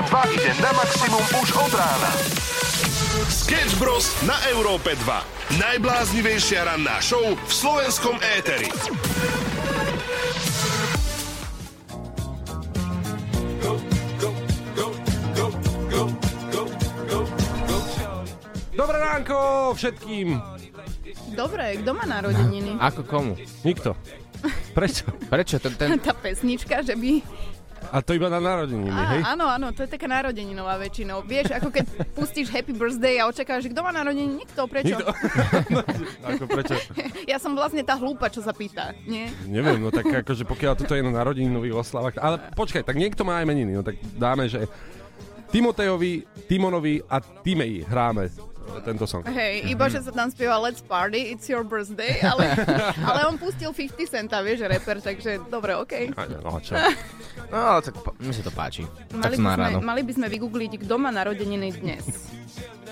a 0.00 0.02
2 0.02 0.32
ide 0.32 0.52
na 0.64 0.72
maximum 0.72 1.20
už 1.44 1.48
od 1.60 1.72
rána. 1.76 2.10
Sketch 3.28 3.76
Bros. 3.76 4.16
na 4.24 4.32
Európe 4.48 4.96
2. 4.96 5.60
Najbláznivejšia 5.60 6.64
ranná 6.64 7.04
show 7.04 7.20
v 7.20 7.52
slovenskom 7.52 8.16
éteri. 8.40 8.72
Dobré 18.72 18.96
ránko 19.04 19.36
všetkým. 19.76 20.40
Dobre, 21.36 21.76
kto 21.84 21.90
má 21.92 22.08
narodeniny? 22.08 22.80
Ako 22.80 23.04
komu? 23.04 23.36
Nikto. 23.68 23.92
Prečo? 24.72 25.12
Prečo? 25.28 25.60
Ten, 25.60 25.76
ten... 25.76 26.00
Tá 26.00 26.16
pesnička, 26.16 26.80
že 26.80 26.96
by... 26.96 27.20
A 27.88 28.04
to 28.04 28.12
iba 28.12 28.28
na 28.28 28.38
narodeniny, 28.38 28.92
hej? 28.92 29.20
Áno, 29.24 29.48
áno, 29.48 29.72
to 29.72 29.82
je 29.82 29.90
taká 29.90 30.06
narodeninová 30.06 30.76
väčšinou. 30.76 31.24
Vieš, 31.24 31.56
ako 31.56 31.68
keď 31.72 31.84
pustíš 32.12 32.52
Happy 32.52 32.76
Birthday 32.76 33.18
a 33.18 33.26
očakávaš, 33.26 33.66
že 33.66 33.72
kto 33.72 33.80
má 33.80 33.90
narodeniny? 33.90 34.44
Nikto, 34.44 34.60
prečo? 34.70 34.94
Nikto. 34.94 35.10
Ako 36.30 36.44
prečo? 36.46 36.74
Ja 37.26 37.40
som 37.40 37.56
vlastne 37.56 37.82
tá 37.82 37.96
hlúpa, 37.96 38.30
čo 38.30 38.44
sa 38.44 38.52
pýta, 38.54 38.92
nie? 39.08 39.26
Neviem, 39.48 39.80
no 39.80 39.88
tak 39.90 40.06
akože 40.06 40.44
pokiaľ 40.46 40.72
toto 40.78 40.92
je 40.94 41.02
na 41.02 41.10
narodeninových 41.10 41.74
oslavách. 41.80 42.20
Ale 42.20 42.36
počkaj, 42.54 42.84
tak 42.84 43.00
niekto 43.00 43.24
má 43.24 43.40
aj 43.42 43.46
meniny, 43.48 43.72
no 43.74 43.82
tak 43.82 43.98
dáme, 44.14 44.46
že 44.46 44.68
Timotejovi, 45.50 46.46
Timonovi 46.46 47.02
a 47.10 47.18
Timei 47.18 47.82
hráme 47.82 48.30
tento 48.82 49.04
song. 49.04 49.22
Hej, 49.26 49.66
iba 49.68 49.90
že 49.90 50.00
sa 50.00 50.10
tam 50.14 50.30
spieva 50.30 50.56
Let's 50.62 50.80
Party, 50.80 51.34
It's 51.34 51.50
Your 51.50 51.66
Birthday, 51.66 52.22
ale, 52.30 52.54
ale 53.02 53.20
on 53.26 53.36
pustil 53.36 53.74
50 53.74 54.06
centa, 54.06 54.40
vieš, 54.40 54.64
rapper, 54.64 55.02
takže 55.02 55.42
dobre, 55.50 55.74
OK. 55.74 56.14
A, 56.14 56.22
no 56.40 56.58
čo? 56.62 56.78
No, 57.50 57.58
ale 57.76 57.80
tak 57.82 57.94
pa- 58.00 58.14
mi 58.22 58.30
sa 58.30 58.42
to 58.46 58.52
páči. 58.54 58.86
tak 59.10 59.30
Mali 59.30 59.34
som 59.36 59.44
by, 59.44 59.52
sme, 59.54 59.68
mali 59.82 60.02
by 60.06 60.12
sme 60.14 60.26
vygoogliť, 60.30 60.72
kto 60.86 60.94
má 60.96 61.10
narodeniny 61.10 61.74
dnes. 61.76 62.30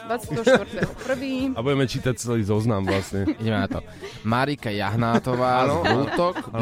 24.1. 0.09 1.53
A 1.53 1.61
budeme 1.61 1.85
čítať 1.85 2.15
celý 2.17 2.41
zoznam 2.41 2.89
vlastne. 2.89 3.29
Ideme 3.41 3.61
na 3.61 3.69
to. 3.69 3.81
Marika 4.25 4.73
Jahnátová 4.73 5.69
z 5.69 5.77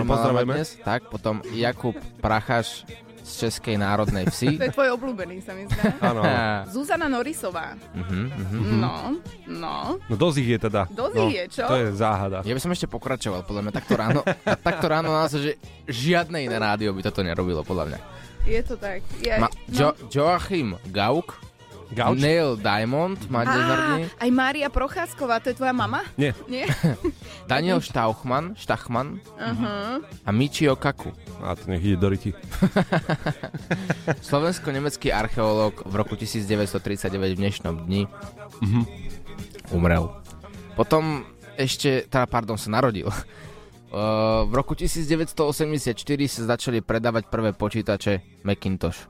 pozdravujeme. 0.03 0.53
mať 0.53 0.59
Dnes, 0.59 0.71
tak, 0.83 1.01
potom 1.07 1.39
Jakub 1.55 1.95
Prachaš 2.19 2.83
z 3.27 3.33
Českej 3.47 3.75
národnej 3.75 4.31
vsi. 4.31 4.55
To 4.55 4.71
je 4.71 4.75
tvoj 4.75 4.95
obľúbený, 4.95 5.43
sa 5.43 5.51
mi 5.51 5.67
zdá. 5.67 5.91
Áno. 5.99 6.23
Zuzana 6.71 7.11
Norisová. 7.11 7.75
Mhm. 7.99 8.31
No, 8.79 9.19
no. 9.51 9.99
No 10.07 10.15
dosť 10.15 10.37
ich 10.47 10.49
je 10.55 10.59
teda. 10.71 10.87
Dosť 10.87 11.15
no, 11.19 11.27
ich 11.27 11.35
je, 11.35 11.45
čo? 11.51 11.65
To 11.67 11.75
je 11.75 11.89
záhada. 11.91 12.47
Ja 12.47 12.55
by 12.55 12.63
som 12.63 12.71
ešte 12.71 12.87
pokračoval, 12.87 13.43
podľa 13.43 13.63
mňa. 13.67 13.73
Takto 13.75 13.95
ráno, 13.99 14.21
takto 14.69 14.87
ráno 14.87 15.11
naozaj, 15.11 15.41
že 15.43 15.53
žiadne 15.91 16.39
iné 16.47 16.57
rádio 16.57 16.95
by 16.95 17.03
toto 17.03 17.27
nerobilo, 17.27 17.67
podľa 17.67 17.91
mňa. 17.91 17.99
Je 18.47 18.63
to 18.63 18.79
tak. 18.79 19.03
Je, 19.19 19.35
Ma, 19.43 19.51
jo, 19.67 19.91
Joachim 20.07 20.79
Gauk, 20.95 21.35
Gauč? 21.87 22.19
Neil 22.19 22.59
Diamond 22.59 23.15
má 23.31 23.47
dnes 23.47 23.63
Á, 23.63 23.79
aj 24.19 24.31
Mária 24.35 24.67
Procházková, 24.67 25.39
to 25.39 25.51
je 25.51 25.57
tvoja 25.57 25.71
mama? 25.71 26.03
Nie. 26.19 26.35
Nie? 26.51 26.67
Daniel 27.51 27.79
Štauchman, 27.79 28.59
Štachman 28.59 29.23
Uh-huh. 29.39 30.03
a 30.03 30.31
Michio 30.35 30.75
Kaku. 30.75 31.15
A 31.39 31.55
to 31.55 31.71
nech 31.71 31.79
ide 31.81 31.95
do 31.95 32.11
ryti. 32.11 32.35
Slovensko-nemecký 34.27 35.13
archeológ 35.13 35.87
v 35.87 35.95
roku 35.95 36.15
1939 36.17 37.07
v 37.33 37.39
dnešnom 37.39 37.75
dni 37.87 38.03
Mhm. 38.63 38.81
umrel. 39.71 40.11
Potom 40.75 41.23
ešte, 41.55 42.05
teda 42.05 42.27
pardon, 42.27 42.59
sa 42.59 42.69
narodil. 42.69 43.09
Uh, 43.87 44.45
v 44.45 44.53
roku 44.53 44.75
1984 44.75 45.95
sa 46.27 46.43
začali 46.51 46.83
predávať 46.83 47.31
prvé 47.31 47.55
počítače 47.55 48.43
Macintosh. 48.43 49.07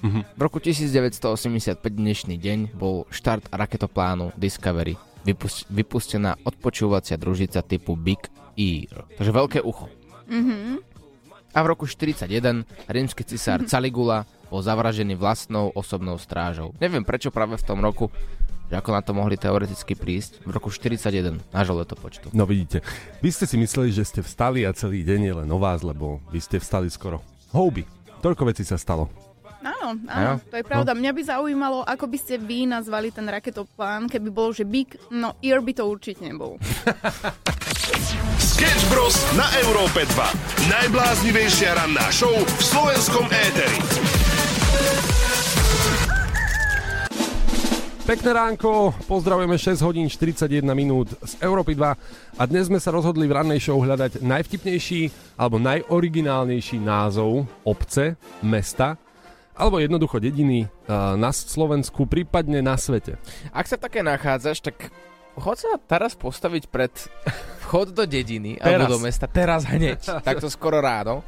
Mhm. 0.00 0.20
V 0.36 0.40
roku 0.40 0.58
1985 0.60 1.76
dnešný 1.92 2.40
deň 2.40 2.58
bol 2.72 3.04
štart 3.12 3.52
raketoplánu 3.52 4.32
Discovery. 4.36 4.96
Vypust- 5.20 5.68
vypustená 5.68 6.40
odpočúvacia 6.40 7.20
družica 7.20 7.60
typu 7.60 7.92
Big 8.00 8.32
Ear. 8.56 9.04
Takže 9.20 9.32
veľké 9.32 9.58
ucho. 9.60 9.92
Mhm. 10.32 10.80
A 11.50 11.58
v 11.60 11.66
roku 11.66 11.84
41 11.84 12.64
rímsky 12.88 13.26
cisár 13.26 13.60
Caligula 13.70 14.24
bol 14.48 14.64
zavražený 14.64 15.20
vlastnou 15.20 15.68
osobnou 15.76 16.16
strážou. 16.16 16.72
Neviem 16.80 17.04
prečo 17.04 17.28
práve 17.28 17.60
v 17.60 17.66
tom 17.66 17.84
roku, 17.84 18.08
že 18.70 18.78
ako 18.78 18.90
na 18.94 19.02
to 19.04 19.12
mohli 19.12 19.36
teoreticky 19.36 19.92
prísť. 19.98 20.40
V 20.46 20.50
roku 20.50 20.72
41 20.72 21.42
na 21.52 21.62
žole 21.66 21.84
to 21.84 21.98
počtu. 21.98 22.32
No 22.32 22.48
vidíte, 22.48 22.80
vy 23.20 23.28
ste 23.28 23.44
si 23.44 23.58
mysleli, 23.60 23.92
že 23.92 24.06
ste 24.06 24.24
vstali 24.24 24.64
a 24.64 24.72
celý 24.72 25.04
deň 25.04 25.20
je 25.26 25.34
len 25.44 25.48
o 25.50 25.58
vás, 25.60 25.84
lebo 25.84 26.22
vy 26.32 26.40
ste 26.40 26.56
vstali 26.56 26.88
skoro. 26.88 27.20
Houby. 27.52 27.84
Toľko 28.24 28.42
vecí 28.48 28.62
sa 28.64 28.78
stalo. 28.80 29.29
Áno, 29.60 30.00
Áno. 30.08 30.40
to 30.40 30.56
je 30.56 30.64
pravda. 30.64 30.96
Mňa 30.96 31.12
by 31.12 31.22
zaujímalo, 31.24 31.78
ako 31.84 32.08
by 32.08 32.18
ste 32.18 32.40
vy 32.40 32.64
nazvali 32.64 33.12
ten 33.12 33.28
raketoplán, 33.28 34.08
keby 34.08 34.28
bol, 34.32 34.56
že 34.56 34.64
Big, 34.64 34.96
no 35.12 35.36
Ear 35.44 35.60
by 35.60 35.72
to 35.76 35.84
určite 35.84 36.24
nebol. 36.24 36.56
Sketch 38.40 38.84
Bros. 38.88 39.16
na 39.36 39.44
Európe 39.60 40.04
2. 40.08 40.68
Najbláznivejšia 40.68 41.76
ranná 41.76 42.08
show 42.08 42.32
v 42.32 42.62
slovenskom 42.64 43.28
éteri. 43.28 43.78
Pekné 48.08 48.30
ránko, 48.34 48.90
pozdravujeme 49.06 49.54
6 49.54 49.86
hodín 49.86 50.10
41 50.10 50.66
minút 50.74 51.14
z 51.22 51.38
Európy 51.38 51.78
2 51.78 52.40
a 52.40 52.42
dnes 52.42 52.66
sme 52.66 52.82
sa 52.82 52.90
rozhodli 52.90 53.30
v 53.30 53.38
rannej 53.38 53.62
show 53.62 53.78
hľadať 53.78 54.24
najvtipnejší 54.24 55.36
alebo 55.38 55.62
najoriginálnejší 55.62 56.82
názov 56.82 57.46
obce, 57.62 58.18
mesta 58.42 58.98
alebo 59.60 59.76
jednoducho 59.76 60.16
dediny 60.16 60.64
uh, 60.64 61.20
na 61.20 61.28
Slovensku, 61.36 62.08
prípadne 62.08 62.64
na 62.64 62.80
svete. 62.80 63.20
Ak 63.52 63.68
sa 63.68 63.76
také 63.76 64.00
nachádzaš, 64.00 64.64
tak 64.64 64.88
chod 65.36 65.60
sa 65.60 65.76
teraz 65.76 66.16
postaviť 66.16 66.72
pred 66.72 66.92
vchod 67.68 67.92
do 67.92 68.08
dediny 68.08 68.56
alebo 68.56 68.96
do 68.96 68.98
mesta 69.04 69.28
teraz 69.28 69.68
hneď, 69.68 70.00
takto 70.26 70.48
skoro 70.48 70.80
ráno 70.80 71.20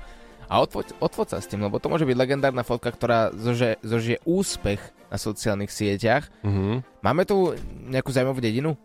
a 0.49 0.61
odfoť, 0.61 1.01
odfoť 1.01 1.29
sa 1.33 1.39
s 1.41 1.49
tým, 1.49 1.65
lebo 1.65 1.81
to 1.81 1.89
môže 1.89 2.09
byť 2.09 2.17
legendárna 2.17 2.65
fotka, 2.65 2.93
ktorá 2.93 3.33
zože, 3.33 3.81
zožije 3.81 4.21
úspech 4.29 4.81
na 5.09 5.17
sociálnych 5.17 5.73
sieťach. 5.73 6.29
Uh-huh. 6.45 6.85
Máme 7.01 7.25
tu 7.25 7.57
nejakú 7.89 8.13
zaujímavú 8.13 8.41
dedinu? 8.41 8.77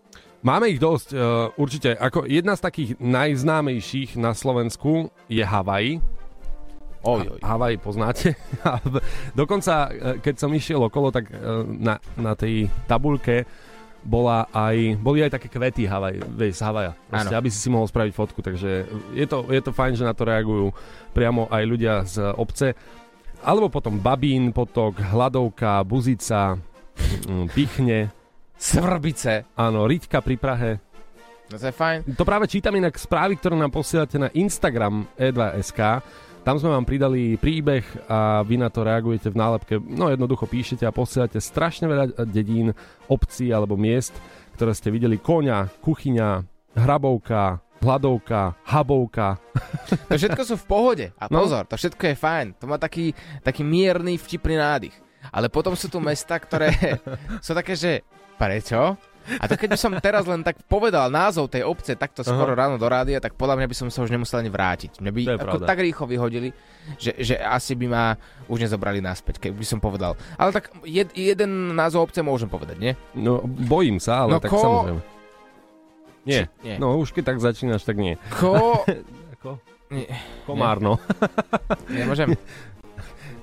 Máme 0.48 0.72
ich 0.72 0.80
dosť, 0.80 1.10
uh, 1.12 1.52
určite. 1.60 1.92
Ako 1.98 2.24
jedna 2.24 2.56
z 2.56 2.62
takých 2.64 2.90
najznámejších 3.04 4.16
na 4.16 4.32
Slovensku 4.32 5.12
je 5.28 5.44
Havaj. 5.44 6.00
Oj, 7.04 7.38
oj. 7.38 7.40
Havaj 7.44 7.78
poznáte. 7.82 8.34
Dokonca, 9.40 9.74
e, 9.90 9.92
keď 10.22 10.36
som 10.38 10.52
išiel 10.54 10.82
okolo, 10.82 11.14
tak 11.14 11.30
e, 11.30 11.36
na, 11.78 12.02
na 12.18 12.34
tej 12.34 12.72
tabulke 12.90 13.46
bola 14.08 14.48
aj, 14.56 14.96
boli 15.04 15.20
aj 15.20 15.36
také 15.36 15.52
kvety 15.52 15.84
Havaj, 15.84 16.24
vieš, 16.32 16.62
z 16.62 16.64
Havaja. 16.64 16.92
Proste, 17.12 17.36
aby 17.36 17.50
si 17.52 17.60
si 17.60 17.68
mohol 17.68 17.92
spraviť 17.92 18.14
fotku, 18.16 18.40
takže 18.40 18.88
je 19.12 19.26
to, 19.28 19.44
je 19.52 19.60
to 19.60 19.76
fajn, 19.76 20.00
že 20.00 20.08
na 20.08 20.16
to 20.16 20.24
reagujú 20.24 20.72
priamo 21.12 21.52
aj 21.52 21.64
ľudia 21.68 21.94
z 22.08 22.32
obce. 22.40 22.72
Alebo 23.44 23.68
potom 23.68 24.00
Babín, 24.00 24.56
potok, 24.56 24.98
Hladovka, 24.98 25.84
Buzica, 25.84 26.58
mm, 27.28 27.52
Pichne, 27.52 28.10
Svrbice. 28.58 29.46
áno, 29.54 29.86
Riťka 29.86 30.24
pri 30.24 30.36
Prahe. 30.40 30.72
No 31.48 31.56
to 31.56 31.68
je 31.70 31.76
fajn. 31.76 31.98
To 32.20 32.28
práve 32.28 32.50
čítam 32.52 32.76
inak 32.76 33.00
správy, 33.00 33.40
ktoré 33.40 33.56
nám 33.56 33.72
posielate 33.72 34.20
na 34.20 34.28
Instagram 34.36 35.08
E 35.16 35.32
e2.sk. 35.32 35.80
Tam 36.42 36.56
sme 36.56 36.72
vám 36.72 36.84
pridali 36.84 37.36
príbeh 37.36 37.84
a 38.08 38.40
vy 38.42 38.56
na 38.56 38.72
to 38.72 38.82
reagujete 38.82 39.28
v 39.28 39.36
nálepke. 39.36 39.74
No 39.80 40.08
jednoducho 40.08 40.46
píšete 40.46 40.84
a 40.84 40.96
posielate 40.96 41.38
strašne 41.38 41.86
veľa 41.86 42.06
dedín, 42.24 42.72
obcí 43.06 43.52
alebo 43.52 43.76
miest, 43.76 44.16
ktoré 44.56 44.72
ste 44.72 44.88
videli. 44.88 45.20
Koňa, 45.20 45.68
kuchyňa, 45.84 46.30
hrabovka, 46.74 47.60
hladovka, 47.84 48.56
habovka. 48.64 49.36
To 50.08 50.16
všetko 50.16 50.42
sú 50.44 50.56
v 50.56 50.66
pohode. 50.66 51.06
A 51.20 51.28
No. 51.28 51.44
pozor, 51.44 51.68
to 51.68 51.76
všetko 51.76 52.04
je 52.08 52.16
fajn. 52.16 52.48
To 52.58 52.66
má 52.66 52.80
taký, 52.80 53.12
taký 53.44 53.68
mierny, 53.68 54.16
vtipný 54.16 54.56
nádych. 54.56 54.96
Ale 55.28 55.52
potom 55.52 55.76
sú 55.76 55.92
tu 55.92 56.00
mesta, 56.00 56.40
ktoré 56.40 56.72
sú 57.46 57.52
také, 57.52 57.76
že 57.76 58.08
prečo? 58.40 58.96
A 59.30 59.44
to 59.44 59.54
keď 59.54 59.70
by 59.70 59.78
som 59.78 59.92
teraz 59.98 60.24
len 60.24 60.40
tak 60.40 60.56
povedal 60.64 61.08
názov 61.08 61.48
tej 61.48 61.62
obce 61.62 61.94
takto 61.94 62.22
skoro 62.22 62.52
ráno 62.52 62.76
do 62.76 62.86
rádia, 62.86 63.18
tak 63.18 63.34
podľa 63.34 63.56
mňa 63.56 63.68
by 63.68 63.76
som 63.76 63.88
sa 63.88 64.00
už 64.00 64.10
nemusel 64.10 64.40
ani 64.40 64.48
vrátiť. 64.48 64.98
Mňa 64.98 65.12
by 65.12 65.20
To 65.22 65.32
ako 65.34 65.44
pravda. 65.44 65.66
tak 65.66 65.80
rýchlo 65.80 66.06
vyhodili, 66.06 66.50
že, 66.96 67.12
že 67.18 67.36
asi 67.36 67.74
by 67.74 67.86
ma 67.86 68.16
už 68.46 68.60
nezobrali 68.62 68.98
naspäť, 68.98 69.40
keby 69.42 69.62
som 69.62 69.78
povedal. 69.78 70.16
Ale 70.34 70.52
tak 70.52 70.72
jed, 70.82 71.12
jeden 71.12 71.50
názov 71.74 72.08
obce 72.08 72.20
môžem 72.20 72.48
povedať, 72.48 72.78
nie? 72.78 72.94
No 73.14 73.44
bojím 73.44 74.00
sa, 74.00 74.24
ale 74.24 74.32
No 74.32 74.40
tak 74.40 74.50
ko- 74.50 74.64
samozrejme. 74.64 75.02
Nie. 76.24 76.42
Či- 76.44 76.50
nie. 76.62 76.76
No 76.78 76.96
už 76.96 77.12
keď 77.12 77.24
tak 77.26 77.40
začínaš, 77.40 77.84
tak 77.84 77.96
nie. 77.96 78.16
Ko... 78.34 78.84
Ako? 79.36 79.60
Nie, 79.90 80.12
Komárno. 80.44 81.00
nemôžem. 81.88 82.36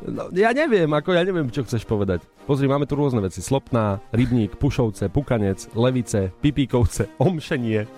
No, 0.04 0.28
ja 0.36 0.52
neviem, 0.52 0.92
ako 0.92 1.16
ja 1.16 1.24
neviem, 1.24 1.48
čo 1.48 1.64
chceš 1.64 1.88
povedať. 1.88 2.20
Pozri, 2.44 2.68
máme 2.68 2.84
tu 2.84 2.92
rôzne 2.92 3.24
veci. 3.24 3.40
Slopná, 3.40 4.04
Rybník, 4.12 4.60
Pušovce, 4.60 5.08
Pukanec, 5.08 5.72
Levice, 5.72 6.28
Pipíkovce, 6.44 7.08
Omšenie. 7.16 7.88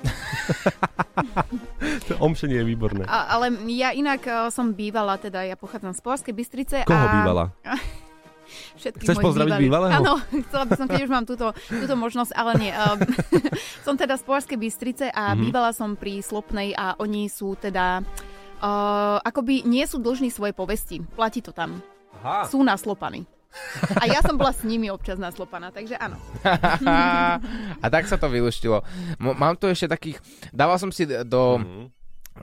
to 2.07 2.15
omšenie 2.23 2.63
je 2.63 2.67
výborné. 2.67 3.03
A, 3.11 3.35
ale 3.35 3.51
ja 3.75 3.91
inak 3.91 4.23
uh, 4.23 4.47
som 4.55 4.71
bývala, 4.71 5.19
teda 5.19 5.43
ja 5.43 5.59
pochádzam 5.59 5.99
z 5.99 6.01
Považskej 6.03 6.35
Bystrice. 6.35 6.77
Koho 6.87 7.07
a... 7.07 7.15
bývala? 7.19 7.45
Všetkých 8.79 9.03
Chceš 9.11 9.19
pozdraviť 9.19 9.59
bývalého? 9.59 9.91
Áno, 9.91 10.23
chcela 10.47 10.65
by 10.71 10.73
som, 10.79 10.87
keď 10.87 11.01
už 11.03 11.11
mám 11.11 11.27
túto, 11.27 11.51
túto 11.67 11.95
možnosť, 11.99 12.31
ale 12.39 12.53
nie. 12.63 12.71
Um, 12.71 13.03
som 13.87 13.99
teda 13.99 14.15
z 14.15 14.23
Považskej 14.23 14.59
Bystrice 14.63 15.07
a 15.11 15.35
Mhm. 15.35 15.51
bývala 15.51 15.75
som 15.75 15.99
pri 15.99 16.23
Slopnej 16.23 16.71
a 16.79 16.95
oni 17.03 17.27
sú 17.27 17.59
teda... 17.59 18.07
Uh, 18.57 19.21
akoby 19.21 19.69
nie 19.69 19.85
sú 19.85 20.01
dlžní 20.01 20.33
svoje 20.33 20.57
povesti. 20.57 21.03
Platí 21.13 21.45
to 21.45 21.53
tam. 21.53 21.83
Aha. 22.27 22.51
Sú 22.51 22.67
naslopaní. 22.67 23.23
A 23.97 24.05
ja 24.11 24.21
som 24.21 24.37
bola 24.37 24.53
s 24.53 24.67
nimi 24.67 24.91
občas 24.91 25.17
naslopaná, 25.17 25.71
takže 25.71 25.97
áno. 25.97 26.19
a 27.85 27.87
tak 27.87 28.05
sa 28.05 28.19
to 28.19 28.29
vyluštilo. 28.29 28.83
M- 29.23 29.39
mám 29.39 29.55
tu 29.57 29.71
ešte 29.71 29.87
takých... 29.87 30.19
Dával 30.51 30.77
som 30.77 30.91
si 30.93 31.07
do 31.07 31.63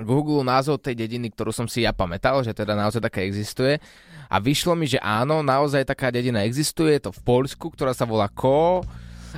Google 0.02 0.42
názov 0.42 0.82
tej 0.82 0.98
dediny, 0.98 1.30
ktorú 1.30 1.54
som 1.54 1.70
si 1.70 1.86
ja 1.86 1.94
pamätal, 1.94 2.42
že 2.42 2.56
teda 2.56 2.74
naozaj 2.74 3.04
taká 3.04 3.22
existuje. 3.22 3.78
A 4.26 4.42
vyšlo 4.42 4.74
mi, 4.74 4.90
že 4.90 4.98
áno, 4.98 5.46
naozaj 5.46 5.86
taká 5.86 6.10
dedina 6.10 6.42
existuje. 6.48 6.98
Je 6.98 7.06
to 7.06 7.12
v 7.14 7.22
Poľsku, 7.22 7.70
ktorá 7.76 7.94
sa 7.94 8.08
volá 8.08 8.32
Ko... 8.32 8.82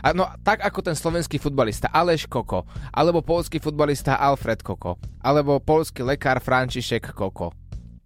A 0.03 0.11
no, 0.11 0.27
tak 0.43 0.59
ako 0.59 0.91
ten 0.91 0.91
slovenský 0.91 1.39
futbalista 1.39 1.87
Aleš 1.87 2.27
Koko, 2.27 2.67
alebo 2.91 3.23
polský 3.23 3.63
futbalista 3.63 4.19
Alfred 4.19 4.59
Koko, 4.59 4.99
alebo 5.23 5.63
polský 5.63 6.03
lekár 6.03 6.43
František 6.43 7.15
Koko. 7.15 7.55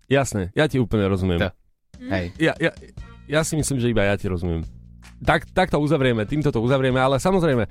Jasné, 0.06 0.54
ja 0.54 0.70
ti 0.70 0.78
úplne 0.78 1.10
rozumiem. 1.10 1.42
Tak. 1.42 1.59
Hej. 2.00 2.32
Ja, 2.40 2.56
ja, 2.56 2.72
ja 3.28 3.42
si 3.44 3.60
myslím, 3.60 3.84
že 3.84 3.92
iba 3.92 4.08
ja 4.08 4.16
ti 4.16 4.32
rozumiem. 4.32 4.64
Tak, 5.20 5.52
tak 5.52 5.68
to 5.68 5.84
uzavrieme, 5.84 6.24
týmto 6.24 6.48
to 6.48 6.64
uzavrieme, 6.64 6.96
ale 6.96 7.20
samozrejme, 7.20 7.68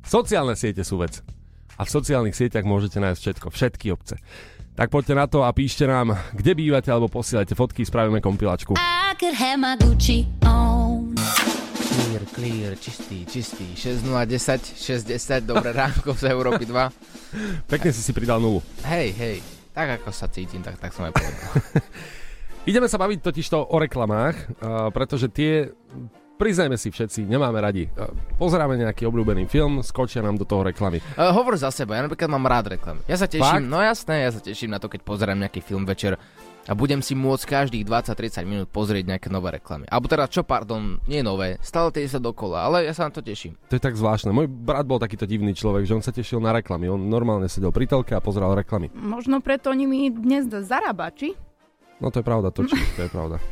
sociálne 0.00 0.56
siete 0.56 0.80
sú 0.80 0.96
vec. 0.96 1.20
A 1.76 1.84
v 1.84 1.94
sociálnych 1.94 2.34
sieťach 2.34 2.64
môžete 2.64 2.98
nájsť 2.98 3.20
všetko, 3.20 3.46
všetky 3.52 3.86
obce. 3.92 4.16
Tak 4.74 4.88
poďte 4.90 5.14
na 5.14 5.26
to 5.26 5.44
a 5.44 5.50
píšte 5.52 5.84
nám, 5.86 6.16
kde 6.34 6.54
bývate, 6.54 6.88
alebo 6.88 7.12
posielajte 7.12 7.54
fotky, 7.54 7.84
spravíme 7.84 8.22
kompilačku. 8.24 8.74
Clear, 11.98 12.22
clear, 12.30 12.72
čistý, 12.78 13.26
čistý. 13.26 13.66
6010, 13.74 14.78
60, 14.78 15.42
dobré 15.42 15.74
ránko 15.74 16.14
z 16.14 16.30
Európy 16.30 16.66
2. 16.66 17.68
Pekne 17.70 17.90
si 17.90 18.00
si 18.06 18.14
pridal 18.14 18.38
nulu. 18.38 18.62
Hej, 18.86 19.12
hej, 19.18 19.36
tak 19.74 19.98
ako 19.98 20.14
sa 20.14 20.30
cítim, 20.30 20.62
tak, 20.62 20.78
tak 20.78 20.94
som 20.94 21.10
aj 21.10 21.12
povedal. 21.14 21.52
Ideme 22.68 22.84
sa 22.84 23.00
baviť 23.00 23.24
totižto 23.24 23.72
o 23.72 23.76
reklamách, 23.80 24.36
uh, 24.60 24.92
pretože 24.92 25.32
tie, 25.32 25.72
priznajme 26.36 26.76
si 26.76 26.92
všetci, 26.92 27.24
nemáme 27.24 27.56
radi. 27.64 27.88
Uh, 27.96 28.12
pozeráme 28.36 28.76
nejaký 28.76 29.08
obľúbený 29.08 29.48
film, 29.48 29.80
skočia 29.80 30.20
nám 30.20 30.36
do 30.36 30.44
toho 30.44 30.68
reklamy. 30.68 31.00
Uh, 31.16 31.32
hovor 31.32 31.56
za 31.56 31.72
seba, 31.72 31.96
ja 31.96 32.04
napríklad 32.04 32.28
mám 32.28 32.44
rád 32.44 32.76
reklamy. 32.76 33.00
Ja 33.08 33.16
sa 33.16 33.24
teším, 33.24 33.64
Fakt? 33.64 33.72
no 33.72 33.80
jasné, 33.80 34.20
ja 34.20 34.36
sa 34.36 34.44
teším 34.44 34.76
na 34.76 34.76
to, 34.76 34.92
keď 34.92 35.00
pozerám 35.00 35.40
nejaký 35.40 35.64
film 35.64 35.88
večer 35.88 36.20
a 36.68 36.76
budem 36.76 37.00
si 37.00 37.16
môcť 37.16 37.48
každých 37.48 37.88
20-30 37.88 38.44
minút 38.44 38.68
pozrieť 38.68 39.16
nejaké 39.16 39.32
nové 39.32 39.56
reklamy. 39.56 39.88
Alebo 39.88 40.04
teda 40.04 40.28
čo, 40.28 40.44
pardon, 40.44 41.00
nie 41.08 41.24
nové, 41.24 41.56
stále 41.64 41.88
tie 41.88 42.04
sa 42.04 42.20
dokola, 42.20 42.68
ale 42.68 42.84
ja 42.84 42.92
sa 42.92 43.08
na 43.08 43.16
to 43.16 43.24
teším. 43.24 43.56
To 43.72 43.80
je 43.80 43.80
tak 43.80 43.96
zvláštne. 43.96 44.28
Môj 44.28 44.44
brat 44.44 44.84
bol 44.84 45.00
takýto 45.00 45.24
divný 45.24 45.56
človek, 45.56 45.88
že 45.88 45.96
on 45.96 46.04
sa 46.04 46.12
tešil 46.12 46.36
na 46.36 46.52
reklamy. 46.52 46.92
On 46.92 47.00
normálne 47.00 47.48
sedel 47.48 47.72
pri 47.72 47.88
telke 47.88 48.12
a 48.12 48.20
pozeral 48.20 48.52
reklamy. 48.52 48.92
Možno 48.92 49.40
preto 49.40 49.72
nimi 49.72 50.12
dnes 50.12 50.44
zarába, 50.52 51.08
či? 51.16 51.47
No 51.98 52.10
to 52.10 52.22
je 52.22 52.26
pravda, 52.26 52.54
to, 52.54 52.62
či, 52.62 52.78
to 52.94 53.06
je 53.06 53.10
pravda. 53.10 53.42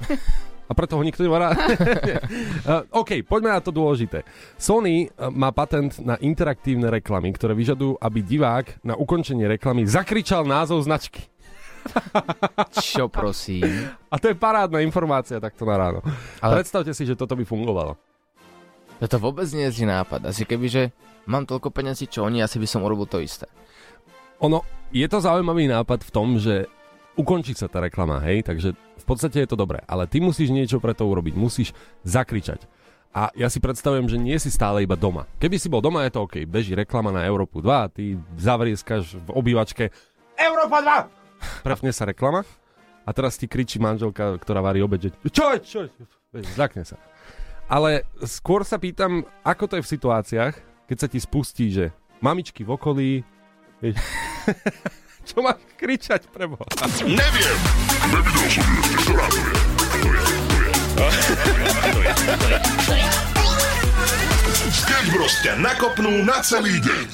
A 0.67 0.75
preto 0.75 0.99
ho 0.99 1.03
nikto 1.03 1.23
nemá 1.23 1.51
rád. 1.51 1.59
uh, 1.63 2.83
OK, 3.03 3.23
poďme 3.23 3.55
na 3.55 3.63
to 3.63 3.71
dôležité. 3.71 4.27
Sony 4.59 5.07
uh, 5.07 5.31
má 5.31 5.55
patent 5.55 5.95
na 6.03 6.19
interaktívne 6.19 6.91
reklamy, 6.91 7.31
ktoré 7.35 7.55
vyžadujú, 7.55 7.99
aby 8.03 8.19
divák 8.23 8.83
na 8.83 8.99
ukončenie 8.99 9.47
reklamy 9.47 9.87
zakričal 9.87 10.43
názov 10.43 10.83
značky. 10.83 11.23
Čo 12.75 13.07
prosím. 13.07 13.95
A 14.11 14.19
to 14.19 14.27
je 14.31 14.35
parádna 14.35 14.83
informácia 14.83 15.39
takto 15.39 15.63
na 15.63 15.79
ráno. 15.79 16.01
Ale- 16.43 16.59
Predstavte 16.59 16.91
si, 16.91 17.07
že 17.07 17.15
toto 17.15 17.39
by 17.39 17.47
fungovalo. 17.47 17.95
Toto 18.97 19.17
vôbec 19.23 19.47
nie 19.55 19.71
je 19.71 19.83
zlý 19.83 19.87
nápad. 19.93 20.27
Asi 20.27 20.43
kebyže 20.43 20.91
mám 21.31 21.47
toľko 21.47 21.71
peniazí, 21.71 22.11
čo 22.11 22.27
oni, 22.27 22.43
asi 22.43 22.59
by 22.59 22.67
som 22.67 22.83
urobil 22.83 23.07
to 23.07 23.23
isté. 23.23 23.47
Ono, 24.43 24.67
je 24.91 25.07
to 25.07 25.23
zaujímavý 25.23 25.69
nápad 25.71 26.03
v 26.03 26.11
tom, 26.11 26.43
že 26.43 26.67
ukončí 27.17 27.57
sa 27.57 27.67
tá 27.67 27.81
reklama, 27.81 28.21
hej, 28.23 28.45
takže 28.45 28.77
v 28.77 29.05
podstate 29.09 29.43
je 29.43 29.49
to 29.49 29.57
dobré, 29.59 29.81
ale 29.89 30.05
ty 30.05 30.21
musíš 30.21 30.53
niečo 30.53 30.79
pre 30.79 30.93
to 30.93 31.09
urobiť, 31.09 31.35
musíš 31.35 31.73
zakričať. 32.05 32.69
A 33.17 33.33
ja 33.33 33.49
si 33.49 33.65
predstavujem, 33.65 34.13
že 34.13 34.21
nie 34.21 34.37
si 34.37 34.53
stále 34.53 34.85
iba 34.85 34.93
doma. 34.93 35.25
Keby 35.41 35.57
si 35.57 35.73
bol 35.73 35.81
doma, 35.81 36.05
je 36.05 36.13
to 36.13 36.29
OK. 36.29 36.45
Beží 36.45 36.77
reklama 36.77 37.09
na 37.09 37.25
Európu 37.25 37.65
2 37.65 37.73
a 37.73 37.89
ty 37.89 38.21
zavrieskaš 38.37 39.17
v 39.17 39.29
obývačke 39.33 39.89
Európa 40.37 41.09
2! 41.41 41.65
Prepne 41.65 41.97
sa 41.97 42.05
reklama 42.05 42.45
a 43.09 43.11
teraz 43.17 43.41
ti 43.41 43.49
kričí 43.49 43.81
manželka, 43.81 44.37
ktorá 44.37 44.61
varí 44.61 44.85
obed, 44.85 45.01
že 45.01 45.11
čo 45.33 45.57
čo 45.65 45.89
Zľakne 46.37 46.85
sa. 46.85 47.01
Ale 47.73 48.05
skôr 48.29 48.69
sa 48.69 48.77
pýtam, 48.77 49.25
ako 49.41 49.65
to 49.65 49.75
je 49.81 49.85
v 49.89 49.93
situáciách, 49.97 50.55
keď 50.85 50.97
sa 51.01 51.09
ti 51.09 51.17
spustí, 51.17 51.73
že 51.73 51.97
mamičky 52.21 52.69
v 52.69 52.71
okolí, 52.77 53.11
vieš, 53.81 53.97
čo 55.27 55.43
máš 55.43 55.59
kričať 55.75 56.31
pre 56.31 56.47
Boha? 56.47 56.63
Neviem. 57.03 57.59
Nevidel 58.15 58.47
som 58.47 58.63
ju 58.63 58.79
ešte, 58.79 58.97
ktorá 59.03 59.27
to 59.27 59.41
je. 59.43 59.55
To 60.97 61.05
je, 61.07 61.21
to 61.83 62.01
je. 62.01 62.59
To 62.87 62.95
je, 62.95 63.27
Sketch 64.67 65.09
Bros 65.15 65.35
ťa 65.43 65.59
nakopnú 65.63 66.27
na 66.27 66.43
celý 66.43 66.79
deň. 66.83 67.07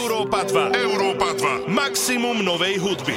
Európa 0.00 0.44
2. 0.48 0.72
Európa 0.84 1.32
2. 1.36 1.68
Maximum 1.68 2.40
novej 2.44 2.80
hudby. 2.80 3.16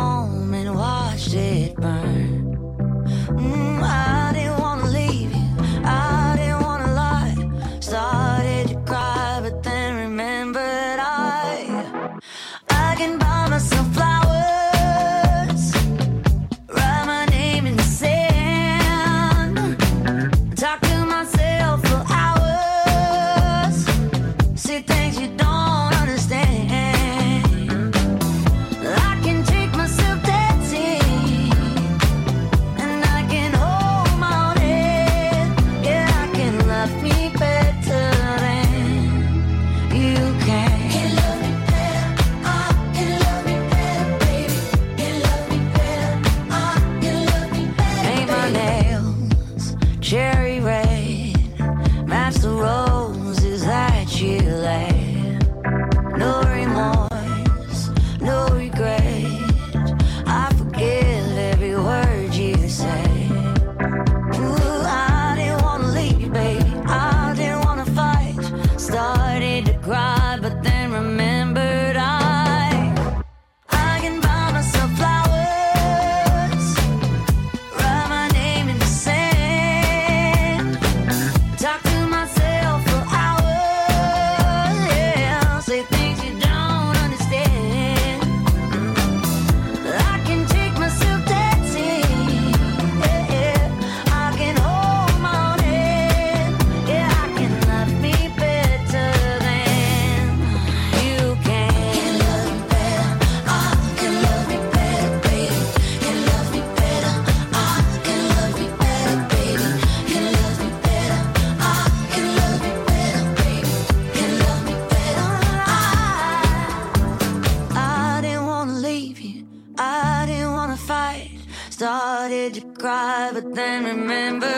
Then 123.53 123.83
remember 123.83 124.50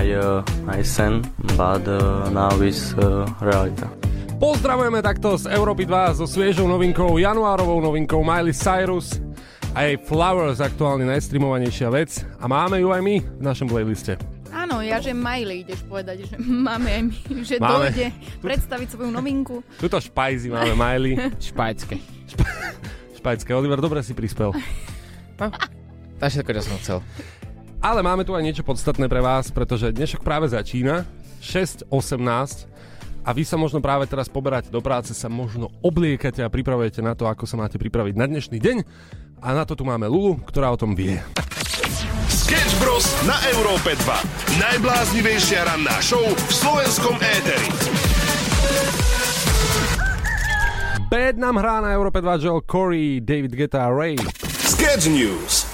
my 0.00 0.16
uh, 0.16 0.40
my 0.64 0.80
son, 0.80 1.20
but 1.60 1.84
uh, 1.84 2.32
now 2.32 2.56
is 2.64 2.96
uh, 2.96 3.28
realita. 3.44 3.84
Pozdravujeme 4.40 5.04
takto 5.04 5.36
z 5.36 5.52
Európy 5.52 5.84
2 5.84 6.16
so 6.16 6.24
sviežou 6.24 6.64
novinkou, 6.64 7.20
januárovou 7.20 7.84
novinkou 7.84 8.24
Miley 8.24 8.56
Cyrus 8.56 9.20
a 9.76 9.84
jej 9.84 10.00
Flowers, 10.00 10.64
aktuálne 10.64 11.04
najstreamovanejšia 11.04 11.92
vec 11.92 12.24
a 12.40 12.48
máme 12.48 12.80
ju 12.80 12.88
aj 12.88 13.00
my 13.04 13.16
v 13.20 13.42
našom 13.44 13.68
playliste. 13.68 14.16
Áno, 14.48 14.80
ja 14.80 15.04
že 15.04 15.12
Miley 15.12 15.68
ideš 15.68 15.84
povedať, 15.84 16.24
že 16.24 16.40
máme 16.40 16.88
aj 16.88 17.02
my, 17.04 17.16
že 17.44 17.54
Máme. 17.60 17.92
dojde 17.92 18.06
predstaviť 18.40 18.88
svoju 18.96 19.10
novinku. 19.12 19.60
Tuto 19.76 20.00
špajzy 20.00 20.48
máme 20.48 20.80
Miley, 20.80 21.12
Špajcké. 21.52 22.00
špajské. 23.20 23.52
Oliver, 23.52 23.84
dobre 23.84 24.00
si 24.00 24.16
prispel. 24.16 24.56
To 26.20 26.28
všetko, 26.28 26.52
čo 26.52 26.62
som 26.68 26.76
chcel. 26.84 26.98
Ale 27.80 28.04
máme 28.04 28.28
tu 28.28 28.36
aj 28.36 28.44
niečo 28.44 28.60
podstatné 28.60 29.08
pre 29.08 29.24
vás, 29.24 29.48
pretože 29.48 29.88
dnešok 29.88 30.20
práve 30.20 30.52
začína, 30.52 31.08
6.18 31.40 32.68
a 33.24 33.32
vy 33.32 33.40
sa 33.40 33.56
možno 33.56 33.80
práve 33.80 34.04
teraz 34.04 34.28
poberáte 34.28 34.68
do 34.68 34.84
práce, 34.84 35.16
sa 35.16 35.32
možno 35.32 35.72
obliekate 35.80 36.44
a 36.44 36.52
pripravujete 36.52 37.00
na 37.00 37.16
to, 37.16 37.24
ako 37.24 37.48
sa 37.48 37.56
máte 37.56 37.80
pripraviť 37.80 38.14
na 38.20 38.28
dnešný 38.28 38.60
deň. 38.60 38.76
A 39.40 39.56
na 39.56 39.64
to 39.64 39.72
tu 39.72 39.88
máme 39.88 40.04
Lulu, 40.12 40.44
ktorá 40.44 40.68
o 40.68 40.76
tom 40.76 40.92
vie. 40.92 41.24
Sketch 42.28 42.76
Bros. 42.84 43.08
na 43.24 43.40
Európe 43.48 43.96
2. 43.96 44.60
Najbláznivejšia 44.60 45.64
ranná 45.64 45.96
show 46.04 46.20
v 46.20 46.52
slovenskom 46.52 47.16
éteri. 47.16 47.68
Bad 51.08 51.40
nám 51.40 51.56
hrá 51.56 51.80
na 51.80 51.96
Európe 51.96 52.20
2 52.20 52.44
Joel 52.44 52.60
Corey, 52.68 53.24
David 53.24 53.56
Guetta 53.56 53.88
Ray. 53.88 54.20
Sketch 54.68 55.08
News. 55.08 55.69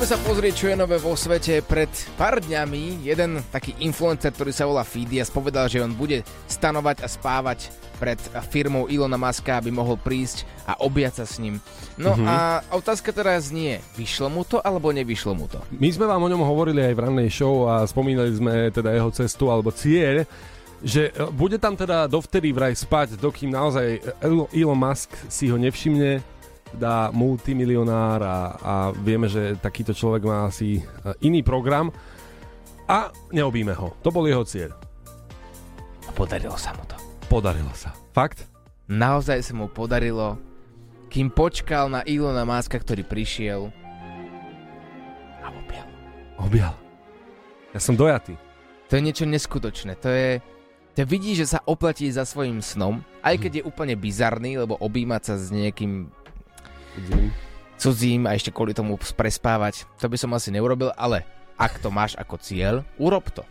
Poďme 0.00 0.16
sa 0.16 0.24
pozrieť, 0.24 0.54
čo 0.56 0.66
je 0.72 0.80
nové 0.80 0.96
vo 0.96 1.12
svete. 1.12 1.60
Pred 1.60 1.92
pár 2.16 2.40
dňami 2.40 3.04
jeden 3.04 3.44
taký 3.52 3.76
influencer, 3.84 4.32
ktorý 4.32 4.48
sa 4.48 4.64
volá 4.64 4.80
Fidias, 4.80 5.28
povedal, 5.28 5.68
že 5.68 5.76
on 5.76 5.92
bude 5.92 6.24
stanovať 6.48 7.04
a 7.04 7.08
spávať 7.12 7.68
pred 8.00 8.16
firmou 8.48 8.88
Ilona 8.88 9.20
Muska, 9.20 9.60
aby 9.60 9.68
mohol 9.68 10.00
prísť 10.00 10.48
a 10.64 10.80
objať 10.80 11.20
sa 11.20 11.26
s 11.28 11.36
ním. 11.36 11.60
No 12.00 12.16
Mhm. 12.16 12.24
a 12.24 12.36
otázka 12.72 13.12
teraz 13.12 13.52
nie, 13.52 13.76
vyšlo 13.92 14.32
mu 14.32 14.40
to 14.40 14.56
alebo 14.56 14.88
nevyšlo 14.88 15.36
mu 15.36 15.44
to? 15.44 15.60
My 15.68 15.92
sme 15.92 16.08
vám 16.08 16.24
o 16.24 16.32
ňom 16.32 16.48
hovorili 16.48 16.80
aj 16.80 16.96
v 16.96 17.02
rannej 17.04 17.28
show 17.28 17.68
a 17.68 17.84
spomínali 17.84 18.32
sme 18.32 18.72
teda 18.72 18.96
jeho 18.96 19.12
cestu 19.12 19.52
alebo 19.52 19.68
cieľ, 19.68 20.24
že 20.80 21.12
e, 21.12 21.28
bude 21.28 21.60
tam 21.60 21.76
teda 21.76 22.08
dovtedy 22.08 22.56
vraj 22.56 22.72
spať, 22.72 23.20
dokým 23.20 23.52
naozaj 23.52 24.00
Elo- 24.24 24.48
Elon 24.48 24.80
Musk 24.80 25.12
si 25.28 25.52
ho 25.52 25.60
nevšimne, 25.60 26.24
dá 26.74 27.10
multimilionár 27.10 28.20
a, 28.22 28.38
a 28.60 28.74
vieme, 28.94 29.26
že 29.26 29.58
takýto 29.58 29.90
človek 29.90 30.22
má 30.22 30.46
asi 30.46 30.78
e, 30.78 30.82
iný 31.26 31.42
program 31.42 31.90
a 32.90 33.10
neobíme 33.30 33.74
ho. 33.74 33.94
To 34.02 34.10
bol 34.10 34.26
jeho 34.26 34.42
cieľ. 34.42 34.74
A 36.06 36.10
podarilo 36.10 36.58
sa 36.58 36.74
mu 36.74 36.82
to. 36.86 36.98
Podarilo 37.30 37.70
sa. 37.74 37.94
Fakt? 38.10 38.46
Naozaj 38.90 39.46
sa 39.46 39.54
mu 39.54 39.70
podarilo, 39.70 40.34
kým 41.06 41.30
počkal 41.30 41.86
na 41.86 42.02
Ilona 42.02 42.42
Muska, 42.42 42.74
ktorý 42.74 43.06
prišiel 43.06 43.70
a 45.38 45.48
objal. 45.54 45.86
Objal. 46.42 46.74
Ja 47.70 47.78
som 47.78 47.94
dojatý. 47.94 48.34
To 48.90 48.98
je 48.98 49.06
niečo 49.06 49.26
neskutočné. 49.26 49.94
To 50.02 50.10
je... 50.10 50.42
To 50.98 51.06
vidí, 51.06 51.38
že 51.38 51.46
sa 51.46 51.62
oplatí 51.70 52.10
za 52.10 52.26
svojim 52.26 52.58
snom, 52.58 53.06
aj 53.22 53.46
keď 53.46 53.62
je 53.62 53.66
úplne 53.66 53.94
bizarný, 53.94 54.58
lebo 54.58 54.74
objímať 54.74 55.22
sa 55.22 55.34
s 55.38 55.54
niekým 55.54 56.10
cudzím 57.80 58.28
a 58.28 58.36
ešte 58.36 58.52
kvôli 58.52 58.76
tomu 58.76 58.96
prespávať, 58.96 59.88
to 59.96 60.06
by 60.06 60.16
som 60.20 60.30
asi 60.36 60.52
neurobil, 60.52 60.92
ale 60.94 61.24
ak 61.56 61.80
to 61.80 61.88
máš 61.88 62.12
ako 62.16 62.36
cieľ, 62.36 62.84
urob 62.96 63.28
to. 63.32 63.44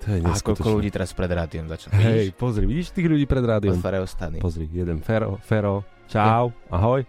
To 0.00 0.16
je 0.16 0.24
A 0.24 0.32
koľko 0.32 0.64
neskutočné. 0.64 0.74
ľudí 0.80 0.90
teraz 0.90 1.10
pred 1.12 1.28
rádiom 1.28 1.68
začalo. 1.68 1.92
Hej, 2.00 2.32
pozri, 2.32 2.64
vidíš 2.64 2.96
tých 2.96 3.04
ľudí 3.04 3.28
pred 3.28 3.44
rádiom? 3.44 3.76
Fareo 3.78 4.08
stany. 4.08 4.40
Pozri, 4.40 4.64
jeden 4.66 5.04
Fero, 5.04 5.36
Fero, 5.44 5.84
čau, 6.08 6.56
ahoj. 6.72 7.04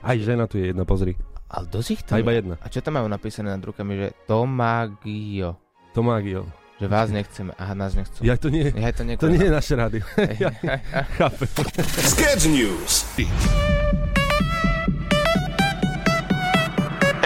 Aj 0.00 0.14
žena 0.14 0.46
tu 0.46 0.62
je 0.62 0.70
jedna, 0.70 0.86
pozri. 0.86 1.18
Ale 1.50 1.66
dosť 1.66 1.88
ich 1.90 2.02
A 2.02 2.06
tam 2.06 2.22
iba 2.22 2.30
je. 2.30 2.38
jedna. 2.42 2.54
A 2.62 2.66
čo 2.70 2.78
tam 2.78 2.94
majú 2.98 3.10
napísané 3.10 3.50
nad 3.50 3.62
rukami, 3.62 3.98
že 3.98 4.06
Tomagio. 4.30 5.58
Tomagio. 5.90 6.46
Že 6.78 6.86
vás 6.86 7.08
nechceme. 7.10 7.50
Aha, 7.56 7.74
nás 7.74 7.96
nechcú. 7.96 8.20
Ja 8.22 8.36
to 8.38 8.52
nie, 8.52 8.68
Ja 8.70 8.92
to, 8.92 9.02
to 9.02 9.26
nie 9.32 9.42
je 9.42 9.50
naše 9.50 9.74
rádio. 9.74 10.04
ja, 10.42 10.50
chápem. 11.18 11.48
Sketch 12.04 12.46
News. 12.46 13.06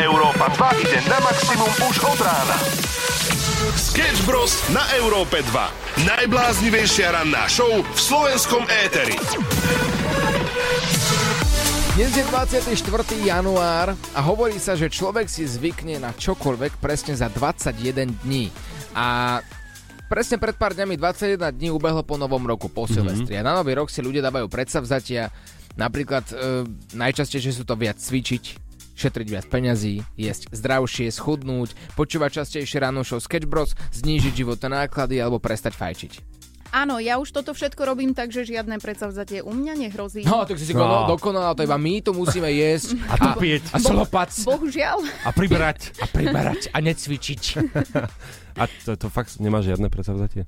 Európa 0.01 0.49
2 0.57 0.81
ide 0.81 0.99
na 1.13 1.21
maximum 1.21 1.69
už 1.93 2.01
od 2.09 2.21
rána. 2.25 2.57
Sketch 3.77 4.25
Bros. 4.25 4.57
na 4.73 4.81
Európe 4.97 5.45
2. 5.45 6.09
Najbláznivejšia 6.09 7.13
ranná 7.13 7.45
show 7.45 7.69
v 7.69 8.01
slovenskom 8.01 8.65
éteri. 8.81 9.13
Dnes 12.01 12.17
je 12.17 12.25
24. 12.33 12.73
január 13.21 13.93
a 14.17 14.21
hovorí 14.25 14.57
sa, 14.57 14.73
že 14.73 14.89
človek 14.89 15.29
si 15.29 15.45
zvykne 15.45 16.01
na 16.01 16.17
čokoľvek 16.17 16.81
presne 16.81 17.13
za 17.13 17.29
21 17.29 18.25
dní. 18.25 18.49
A 18.97 19.37
presne 20.09 20.41
pred 20.41 20.57
pár 20.57 20.73
dňami 20.73 20.97
21 20.97 21.37
dní 21.53 21.69
ubehlo 21.69 22.01
po 22.09 22.17
novom 22.17 22.41
roku, 22.49 22.73
po 22.73 22.89
Silvestri. 22.89 23.37
A 23.37 23.45
na 23.45 23.53
nový 23.53 23.77
rok 23.77 23.93
si 23.93 24.01
ľudia 24.01 24.25
dávajú 24.25 24.49
predsavzatia, 24.49 25.29
napríklad 25.77 26.25
e, 26.33 26.65
najčastejšie 26.97 27.53
sú 27.53 27.69
to 27.69 27.77
viac 27.77 28.01
cvičiť, 28.01 28.70
šetriť 29.01 29.27
viac 29.27 29.47
peňazí, 29.47 30.05
jesť 30.15 30.53
zdravšie, 30.53 31.09
schudnúť, 31.09 31.73
počúvať 31.97 32.45
častejšie 32.45 32.79
ráno 32.79 33.01
show 33.01 33.17
Sketch 33.17 33.49
Bros, 33.49 33.73
znížiť 33.91 34.37
životné 34.37 34.69
náklady 34.79 35.17
alebo 35.17 35.41
prestať 35.41 35.73
fajčiť. 35.73 36.13
Áno, 36.71 37.03
ja 37.03 37.19
už 37.19 37.35
toto 37.35 37.51
všetko 37.51 37.83
robím 37.83 38.15
tak, 38.15 38.31
že 38.31 38.47
žiadne 38.47 38.79
predsavzatie 38.79 39.43
u 39.43 39.51
mňa 39.51 39.75
nehrozí. 39.81 40.23
No, 40.23 40.47
tak 40.47 40.55
si 40.55 40.71
si 40.71 40.75
No. 40.77 40.87
no. 41.03 41.11
dokonal, 41.11 41.59
to 41.59 41.67
iba 41.67 41.75
my 41.75 41.99
to 41.99 42.15
musíme 42.15 42.47
jesť 42.63 42.95
A 43.11 43.15
tu 43.17 43.29
pieť. 43.43 43.75
a 43.75 43.83
slopac 43.83 44.31
Bohužiaľ. 44.47 45.03
A 45.27 45.35
priberať. 45.35 45.99
a 45.99 46.07
priberať 46.07 46.71
a 46.71 46.79
necvičiť. 46.79 47.43
A 48.61 48.67
to, 48.85 48.93
to 48.95 49.09
fakt 49.09 49.41
nemá 49.41 49.65
žiadne 49.65 49.89
predsavzatie? 49.89 50.45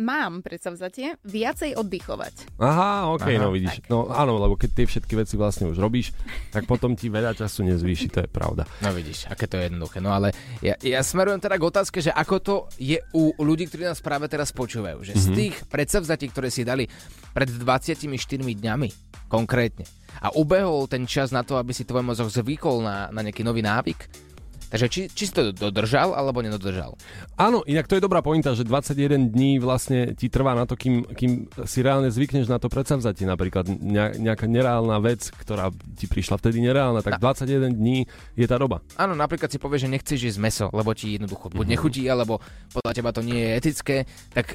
Mám 0.00 0.40
predsavzatie 0.40 1.20
viacej 1.28 1.76
oddychovať. 1.76 2.56
Aha, 2.56 3.12
ok, 3.12 3.36
Aha. 3.36 3.40
no 3.44 3.52
vidíš. 3.52 3.84
No 3.92 4.08
áno, 4.08 4.40
lebo 4.40 4.56
keď 4.56 4.70
tie 4.80 4.86
všetky 4.88 5.12
veci 5.12 5.36
vlastne 5.36 5.68
už 5.68 5.76
robíš, 5.76 6.16
tak 6.48 6.64
potom 6.64 6.96
ti 6.96 7.12
veľa 7.12 7.36
času 7.36 7.68
nezvýši, 7.68 8.08
to 8.08 8.24
je 8.24 8.28
pravda. 8.32 8.64
No 8.80 8.96
vidíš, 8.96 9.28
aké 9.28 9.44
to 9.44 9.60
je 9.60 9.68
jednoduché. 9.68 10.00
No 10.00 10.16
ale 10.16 10.32
ja, 10.64 10.72
ja 10.80 11.04
smerujem 11.04 11.44
teda 11.44 11.60
k 11.60 11.68
otázke, 11.68 12.00
že 12.00 12.08
ako 12.16 12.36
to 12.40 12.54
je 12.80 12.96
u 13.12 13.36
ľudí, 13.36 13.68
ktorí 13.68 13.84
nás 13.84 14.00
práve 14.00 14.24
teraz 14.32 14.56
počúvajú. 14.56 15.04
Že 15.04 15.12
z 15.20 15.26
tých 15.36 15.54
predsavzatí, 15.68 16.32
ktoré 16.32 16.48
si 16.48 16.64
dali 16.64 16.88
pred 17.36 17.52
24 17.52 18.08
dňami 18.40 18.88
konkrétne 19.28 19.84
a 20.20 20.32
ubehol 20.34 20.90
ten 20.90 21.04
čas 21.04 21.30
na 21.30 21.46
to, 21.46 21.54
aby 21.56 21.70
si 21.70 21.86
tvoj 21.86 22.02
mozog 22.02 22.28
zvykol 22.32 22.82
na, 22.82 23.08
na 23.12 23.20
nejaký 23.22 23.46
nový 23.46 23.62
návyk, 23.62 24.29
Takže 24.70 24.86
či, 24.86 25.00
či 25.10 25.24
si 25.26 25.32
to 25.34 25.50
dodržal 25.50 26.14
alebo 26.14 26.40
nedodržal? 26.40 26.94
Áno, 27.34 27.66
inak 27.66 27.90
to 27.90 27.98
je 27.98 28.02
dobrá 28.02 28.22
pointa, 28.22 28.54
že 28.54 28.62
21 28.62 29.34
dní 29.34 29.58
vlastne 29.58 30.14
ti 30.14 30.30
trvá 30.30 30.54
na 30.54 30.62
to, 30.64 30.78
kým, 30.78 31.10
kým 31.10 31.50
si 31.66 31.82
reálne 31.82 32.06
zvykneš 32.08 32.46
na 32.46 32.62
to 32.62 32.70
predsavzatie. 32.70 33.26
Napríklad 33.26 33.66
ne- 33.66 34.14
nejaká 34.14 34.46
nereálna 34.46 35.02
vec, 35.02 35.34
ktorá 35.34 35.74
ti 35.98 36.06
prišla 36.06 36.38
vtedy 36.38 36.62
nereálna, 36.62 37.02
tak 37.02 37.18
21 37.18 37.74
dní 37.74 38.06
je 38.38 38.46
tá 38.46 38.56
doba. 38.56 38.78
Áno, 38.94 39.18
napríklad 39.18 39.50
si 39.50 39.58
povieš, 39.58 39.90
že 39.90 39.92
nechceš 39.92 40.18
jesť 40.30 40.40
meso, 40.40 40.66
lebo 40.70 40.94
ti 40.94 41.18
jednoducho 41.18 41.50
buď 41.50 41.66
nechutí, 41.66 42.06
alebo 42.06 42.38
podľa 42.70 42.92
teba 42.94 43.10
to 43.10 43.26
nie 43.26 43.42
je 43.42 43.50
etické, 43.58 43.96
tak 44.30 44.54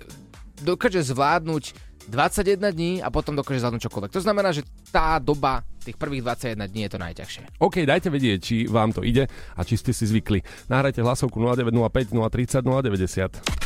dokáže 0.62 1.04
zvládnuť 1.04 1.76
21 2.08 2.62
dní 2.72 2.92
a 3.02 3.10
potom 3.10 3.34
dokáže 3.34 3.66
zvládnuť 3.66 3.82
čokoľvek. 3.90 4.12
To 4.14 4.22
znamená, 4.22 4.54
že 4.54 4.62
tá 4.94 5.18
doba 5.18 5.66
tých 5.82 5.98
prvých 5.98 6.22
21 6.22 6.70
dní 6.70 6.82
je 6.86 6.92
to 6.94 7.00
najťažšie. 7.02 7.44
OK, 7.62 7.86
dajte 7.86 8.10
vedieť, 8.14 8.40
či 8.42 8.56
vám 8.70 8.94
to 8.94 9.02
ide 9.02 9.26
a 9.30 9.62
či 9.66 9.78
ste 9.78 9.94
si 9.94 10.06
zvykli. 10.06 10.42
Nahrajte 10.70 11.02
hlasovku 11.02 11.38
0905 11.38 12.14
030 12.14 12.62
090. 12.62 13.66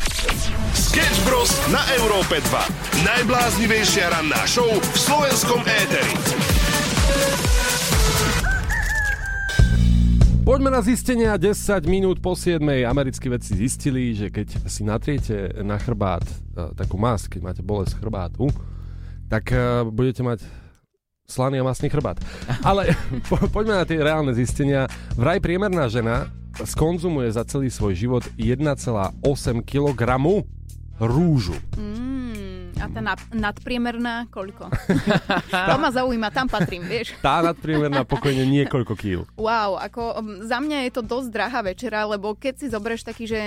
Sketch 0.76 1.18
Bros. 1.24 1.52
na 1.72 1.80
Európe 1.96 2.40
2. 2.40 3.04
Najbláznivejšia 3.04 4.12
ranná 4.12 4.42
show 4.44 4.68
v 4.68 4.96
slovenskom 4.96 5.60
éteri. 5.64 7.59
Poďme 10.50 10.74
na 10.74 10.82
zistenia 10.82 11.38
10 11.38 11.86
minút 11.86 12.18
po 12.18 12.34
7. 12.34 12.58
Americkí 12.82 13.30
vedci 13.30 13.54
zistili, 13.54 14.10
že 14.18 14.34
keď 14.34 14.66
si 14.66 14.82
natriete 14.82 15.62
na 15.62 15.78
chrbát 15.78 16.26
e, 16.26 16.74
takú 16.74 16.98
masť, 16.98 17.38
keď 17.38 17.40
máte 17.46 17.62
bolesť 17.62 17.94
chrbátu, 18.02 18.50
tak 19.30 19.54
e, 19.54 19.86
budete 19.86 20.26
mať 20.26 20.42
slaný 21.22 21.62
a 21.62 21.70
masný 21.70 21.86
chrbát. 21.86 22.18
Ale 22.66 22.98
po, 23.30 23.38
poďme 23.46 23.78
na 23.78 23.86
tie 23.86 24.02
reálne 24.02 24.34
zistenia. 24.34 24.90
Vraj 25.14 25.38
priemerná 25.38 25.86
žena 25.86 26.26
skonzumuje 26.58 27.30
za 27.30 27.46
celý 27.46 27.70
svoj 27.70 27.94
život 27.94 28.26
1,8 28.34 29.22
kg 29.62 30.02
rúžu. 30.98 31.54
Mm, 31.78 32.59
a 32.80 32.88
tá 32.88 33.00
nad, 33.00 33.20
nadpriemerná 33.30 34.26
koľko? 34.28 34.72
to 35.68 35.74
ma 35.76 35.92
zaujíma, 35.92 36.32
tam 36.32 36.48
patrím, 36.48 36.88
vieš. 36.88 37.12
Tá 37.20 37.44
nadpriemerná 37.44 38.02
pokojne 38.02 38.48
niekoľko 38.48 38.92
kýl. 38.96 39.20
Wow, 39.36 39.76
ako 39.76 40.02
za 40.42 40.58
mňa 40.58 40.88
je 40.88 40.92
to 40.96 41.02
dosť 41.04 41.28
drahá 41.28 41.60
večera, 41.60 42.08
lebo 42.08 42.32
keď 42.32 42.54
si 42.56 42.66
zoberieš 42.66 43.04
taký, 43.04 43.28
že 43.28 43.40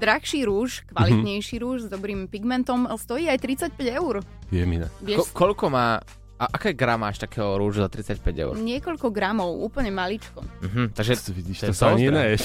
drahší 0.00 0.48
rúž, 0.48 0.82
kvalitnejší 0.90 1.60
rúž 1.60 1.86
s 1.86 1.88
dobrým 1.88 2.26
pigmentom, 2.26 2.88
stojí 2.96 3.28
aj 3.28 3.38
35 3.70 4.00
eur. 4.00 4.24
Jemina. 4.48 4.88
Ko- 4.88 5.04
Vieš, 5.04 5.30
koľko 5.30 5.68
má... 5.68 6.00
A 6.42 6.50
aké 6.50 6.74
gramáž 6.74 7.16
takého 7.16 7.54
rúžu 7.54 7.78
za 7.78 7.86
35 7.86 8.18
eur? 8.34 8.54
niekoľko 8.56 9.08
gramov, 9.08 9.54
úplne 9.56 9.88
maličko. 9.88 10.42
Mhm, 10.58 10.90
takže 10.90 11.14
To 11.14 11.30
vidíš, 11.30 11.56
to 11.56 11.64
to 11.64 11.66
je 11.68 11.76
sa 11.76 11.86
ani 11.88 12.10
neješ. 12.10 12.42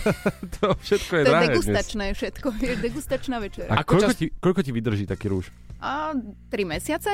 to 0.56 0.66
všetko 0.78 1.12
je 1.12 1.18
To 1.18 1.18
je 1.18 1.24
drahé 1.26 1.42
dnes. 1.42 1.54
degustačné 1.58 2.04
všetko, 2.12 2.46
vieš, 2.60 2.76
degustačná 2.80 3.36
večera. 3.36 3.66
A 3.68 3.82
Ako 3.82 3.98
koľko, 3.98 4.06
čas- 4.06 4.16
ti, 4.16 4.26
koľko 4.32 4.60
ti 4.62 4.70
vydrží 4.70 5.04
taký 5.04 5.26
rúž? 5.26 5.50
A 5.76 6.14
tri 6.46 6.62
mesiace? 6.62 7.10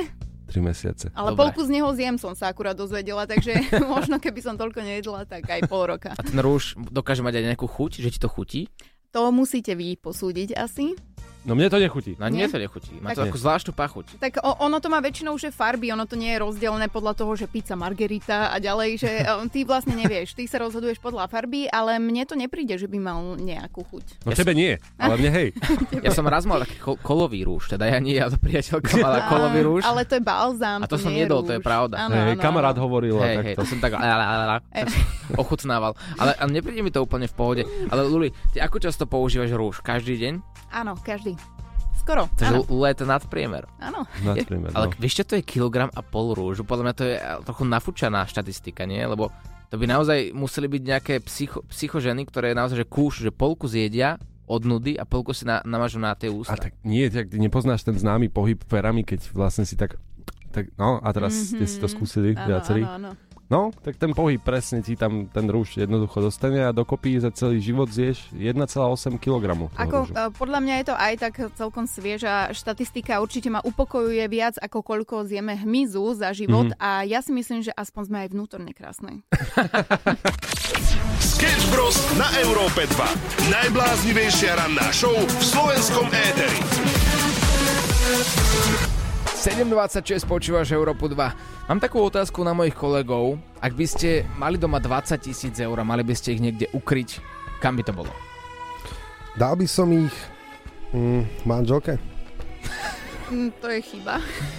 3 0.46 0.60
mesiace. 0.62 1.12
Ale 1.12 1.32
Dobre. 1.32 1.40
polku 1.42 1.60
z 1.60 1.70
neho 1.70 1.88
zjem 1.92 2.16
som 2.16 2.32
sa 2.32 2.48
akurát 2.48 2.72
dozvedela, 2.72 3.24
takže 3.24 3.56
možno 3.86 4.16
keby 4.16 4.40
som 4.40 4.54
toľko 4.54 4.80
nejedla, 4.80 5.24
tak 5.24 5.44
aj 5.44 5.64
pol 5.64 5.84
roka. 5.86 6.12
A 6.12 6.20
ten 6.20 6.36
rúž 6.36 6.72
dokáže 6.82 7.20
mať 7.20 7.36
aj 7.36 7.44
nejakú 7.46 7.64
chuť, 7.64 8.00
že 8.00 8.08
ti 8.08 8.16
to 8.16 8.28
chutí? 8.28 8.68
To 9.10 9.28
musíte 9.28 9.72
vy 9.72 9.96
posúdiť 9.96 10.52
asi. 10.54 10.92
No 11.46 11.54
mne 11.54 11.70
to 11.70 11.78
nechutí. 11.78 12.18
No 12.18 12.26
Nie? 12.26 12.44
nie, 12.44 12.46
to 12.50 12.58
nechutí. 12.58 12.98
Má 12.98 13.14
to 13.14 13.22
Tak- 13.22 13.30
takú 13.30 13.38
zvláštnu 13.38 13.72
pachuť. 13.72 14.06
Tak 14.18 14.42
o, 14.42 14.58
ono 14.58 14.82
to 14.82 14.90
má 14.90 14.98
väčšinou, 14.98 15.38
že 15.38 15.48
farby, 15.48 15.88
ono 15.90 16.02
to 16.04 16.18
nie 16.18 16.34
je 16.34 16.42
rozdelené 16.42 16.90
podľa 16.90 17.14
toho, 17.14 17.32
že 17.34 17.46
pizza 17.46 17.78
margarita 17.78 18.50
a 18.50 18.58
ďalej, 18.58 18.90
že 18.98 19.10
ty 19.54 19.62
vlastne 19.62 19.94
nevieš, 19.94 20.34
ty 20.34 20.44
sa 20.44 20.58
rozhoduješ 20.58 20.98
podľa 20.98 21.30
farby, 21.30 21.70
ale 21.70 21.96
mne 21.96 22.26
to 22.26 22.34
nepríde, 22.34 22.74
že 22.74 22.84
by 22.84 22.98
mal 22.98 23.18
nejakú 23.36 23.86
chuť. 23.86 24.26
No 24.26 24.34
tebe 24.34 24.52
nie, 24.52 24.76
ale 24.98 25.14
mne 25.14 25.30
hej. 25.30 25.48
Ja 26.06 26.10
som 26.10 26.26
raz 26.26 26.42
mal 26.44 26.60
taký 26.60 26.76
kol- 26.78 26.98
kolový 26.98 27.46
rúž, 27.46 27.70
teda 27.70 27.86
ja 27.86 27.98
nie, 27.98 28.18
ale 28.18 28.34
priateľka 28.36 28.98
mala 28.98 29.24
kolový 29.32 29.60
rúž. 29.62 29.82
Ale 29.84 30.02
to 30.04 30.18
je 30.18 30.22
balzám, 30.22 30.82
A 30.82 30.86
to 30.86 30.98
som 30.98 31.10
nie 31.10 31.22
je 31.22 31.26
jedol, 31.26 31.42
to 31.42 31.54
je 31.54 31.62
pravda. 31.62 32.02
Áno, 32.02 32.14
hej 32.14 32.34
áno, 32.34 32.42
kamarát 32.42 32.74
áno. 32.74 32.84
hovoril 32.84 33.16
Hej, 33.18 33.36
hej, 33.42 33.54
to 33.56 33.64
som 33.64 33.78
tak 33.78 33.94
ochutnával. 35.34 35.94
Ale, 36.16 36.32
ale 36.34 36.50
nepríde 36.50 36.80
mi 36.80 36.90
to 36.90 37.00
úplne 37.00 37.26
v 37.26 37.34
pohode. 37.34 37.62
Ale 37.88 38.04
Luli, 38.04 38.32
ty 38.52 38.58
ako 38.58 38.78
často 38.78 39.04
používaš 39.04 39.52
rúž? 39.52 39.80
Každý 39.80 40.16
deň? 40.16 40.34
Áno, 40.72 40.96
každý. 41.00 41.34
Skoro, 41.98 42.24
Takže. 42.40 42.64
Lula 42.72 42.88
je 42.94 43.04
to 43.04 43.06
nadpriemer. 43.06 43.68
áno. 43.84 44.08
Nadpriemer, 44.24 44.72
Ale 44.76 44.88
no. 44.88 44.92
vieš 44.96 45.20
čo, 45.20 45.24
to 45.28 45.34
je 45.36 45.44
kilogram 45.44 45.92
a 45.92 46.00
pol 46.00 46.32
rúžu? 46.32 46.64
Podľa 46.64 46.84
mňa 46.88 46.94
to 46.96 47.04
je 47.04 47.14
eh, 47.20 47.24
trochu 47.44 47.62
nafúčaná 47.68 48.24
štatistika, 48.24 48.88
nie? 48.88 49.02
Lebo 49.04 49.28
to 49.68 49.76
by 49.76 49.84
naozaj 49.84 50.32
museli 50.32 50.72
byť 50.72 50.82
nejaké 50.88 51.14
psycho, 51.20 51.60
psychoženy, 51.68 52.24
ktoré 52.24 52.56
naozaj 52.56 52.80
že 52.80 52.86
kúš, 52.88 53.20
že 53.20 53.28
polku 53.28 53.68
zjedia 53.68 54.16
od 54.48 54.64
nudy 54.64 54.96
a 54.96 55.04
polku 55.04 55.36
si 55.36 55.44
na, 55.44 55.60
namažu 55.60 56.00
na 56.00 56.16
tie 56.16 56.32
ústa. 56.32 56.56
A 56.56 56.60
tak 56.60 56.72
nie, 56.80 57.04
tak 57.12 57.28
ty 57.28 57.36
nepoznáš 57.36 57.84
ten 57.84 57.92
známy 57.92 58.32
pohyb 58.32 58.56
perami, 58.64 59.04
keď 59.04 59.28
vlastne 59.36 59.68
si 59.68 59.76
tak... 59.76 60.00
tak 60.48 60.72
no 60.80 61.04
a 61.04 61.08
teraz 61.12 61.36
mm-hmm. 61.36 61.60
ste 61.60 61.64
si 61.68 61.76
to 61.76 61.88
skúsili 61.92 62.32
Áno, 62.32 62.48
viacerí. 62.48 62.80
áno, 62.88 63.12
áno. 63.12 63.27
No, 63.48 63.72
tak 63.74 63.96
ten 63.96 64.12
pohyb 64.12 64.36
presne 64.38 64.84
ti 64.84 64.92
tam 64.92 65.24
ten 65.24 65.48
rúž 65.48 65.72
jednoducho 65.74 66.20
dostane 66.20 66.60
a 66.60 66.70
dokopy 66.70 67.16
za 67.16 67.32
celý 67.32 67.58
život 67.58 67.88
zješ 67.88 68.28
1,8 68.30 68.76
kg. 69.16 69.72
Ako, 69.72 70.04
rúžu. 70.04 70.12
uh, 70.12 70.28
podľa 70.30 70.60
mňa 70.60 70.74
je 70.74 70.84
to 70.84 70.94
aj 70.94 71.14
tak 71.18 71.34
celkom 71.56 71.84
svieža 71.84 72.52
štatistika, 72.52 73.18
určite 73.18 73.48
ma 73.48 73.58
upokojuje 73.58 74.20
viac, 74.26 74.54
ako 74.58 74.84
koľko 74.84 75.24
zjeme 75.24 75.56
hmyzu 75.56 76.12
za 76.14 76.28
život 76.30 76.68
Mhm. 76.68 76.76
a 76.76 76.90
ja 77.02 77.20
si 77.20 77.32
myslím, 77.32 77.62
že 77.62 77.72
aspoň 77.72 78.02
sme 78.04 78.18
aj 78.20 78.28
vnútorne 78.30 78.72
krásne. 78.72 79.24
Sketch 81.18 81.64
Bros. 81.70 81.96
na 82.14 82.28
Európe 82.38 82.84
2. 82.84 83.48
Najbláznivejšia 83.48 84.56
ranná 84.56 84.92
show 84.92 85.14
v 85.14 85.40
slovenskom 85.40 86.04
éteri. 86.06 86.60
7.26 89.30 90.26
počúvaš 90.26 90.68
Európu 90.70 91.08
2. 91.08 91.57
Mám 91.68 91.84
takú 91.84 92.00
otázku 92.00 92.40
na 92.48 92.56
mojich 92.56 92.72
kolegov. 92.72 93.36
Ak 93.60 93.76
by 93.76 93.84
ste 93.84 94.24
mali 94.40 94.56
doma 94.56 94.80
20 94.80 95.20
tisíc 95.20 95.52
eur 95.60 95.76
a 95.76 95.84
mali 95.84 96.00
by 96.00 96.16
ste 96.16 96.32
ich 96.32 96.40
niekde 96.40 96.64
ukryť, 96.72 97.20
kam 97.60 97.76
by 97.76 97.84
to 97.84 97.92
bolo? 97.92 98.08
Dal 99.36 99.52
by 99.52 99.68
som 99.68 99.92
ich 99.92 100.16
mm, 100.96 101.44
manželke? 101.44 102.00
Mm, 103.28 103.50
to 103.60 103.66
je 103.68 103.80
chyba. 103.82 104.14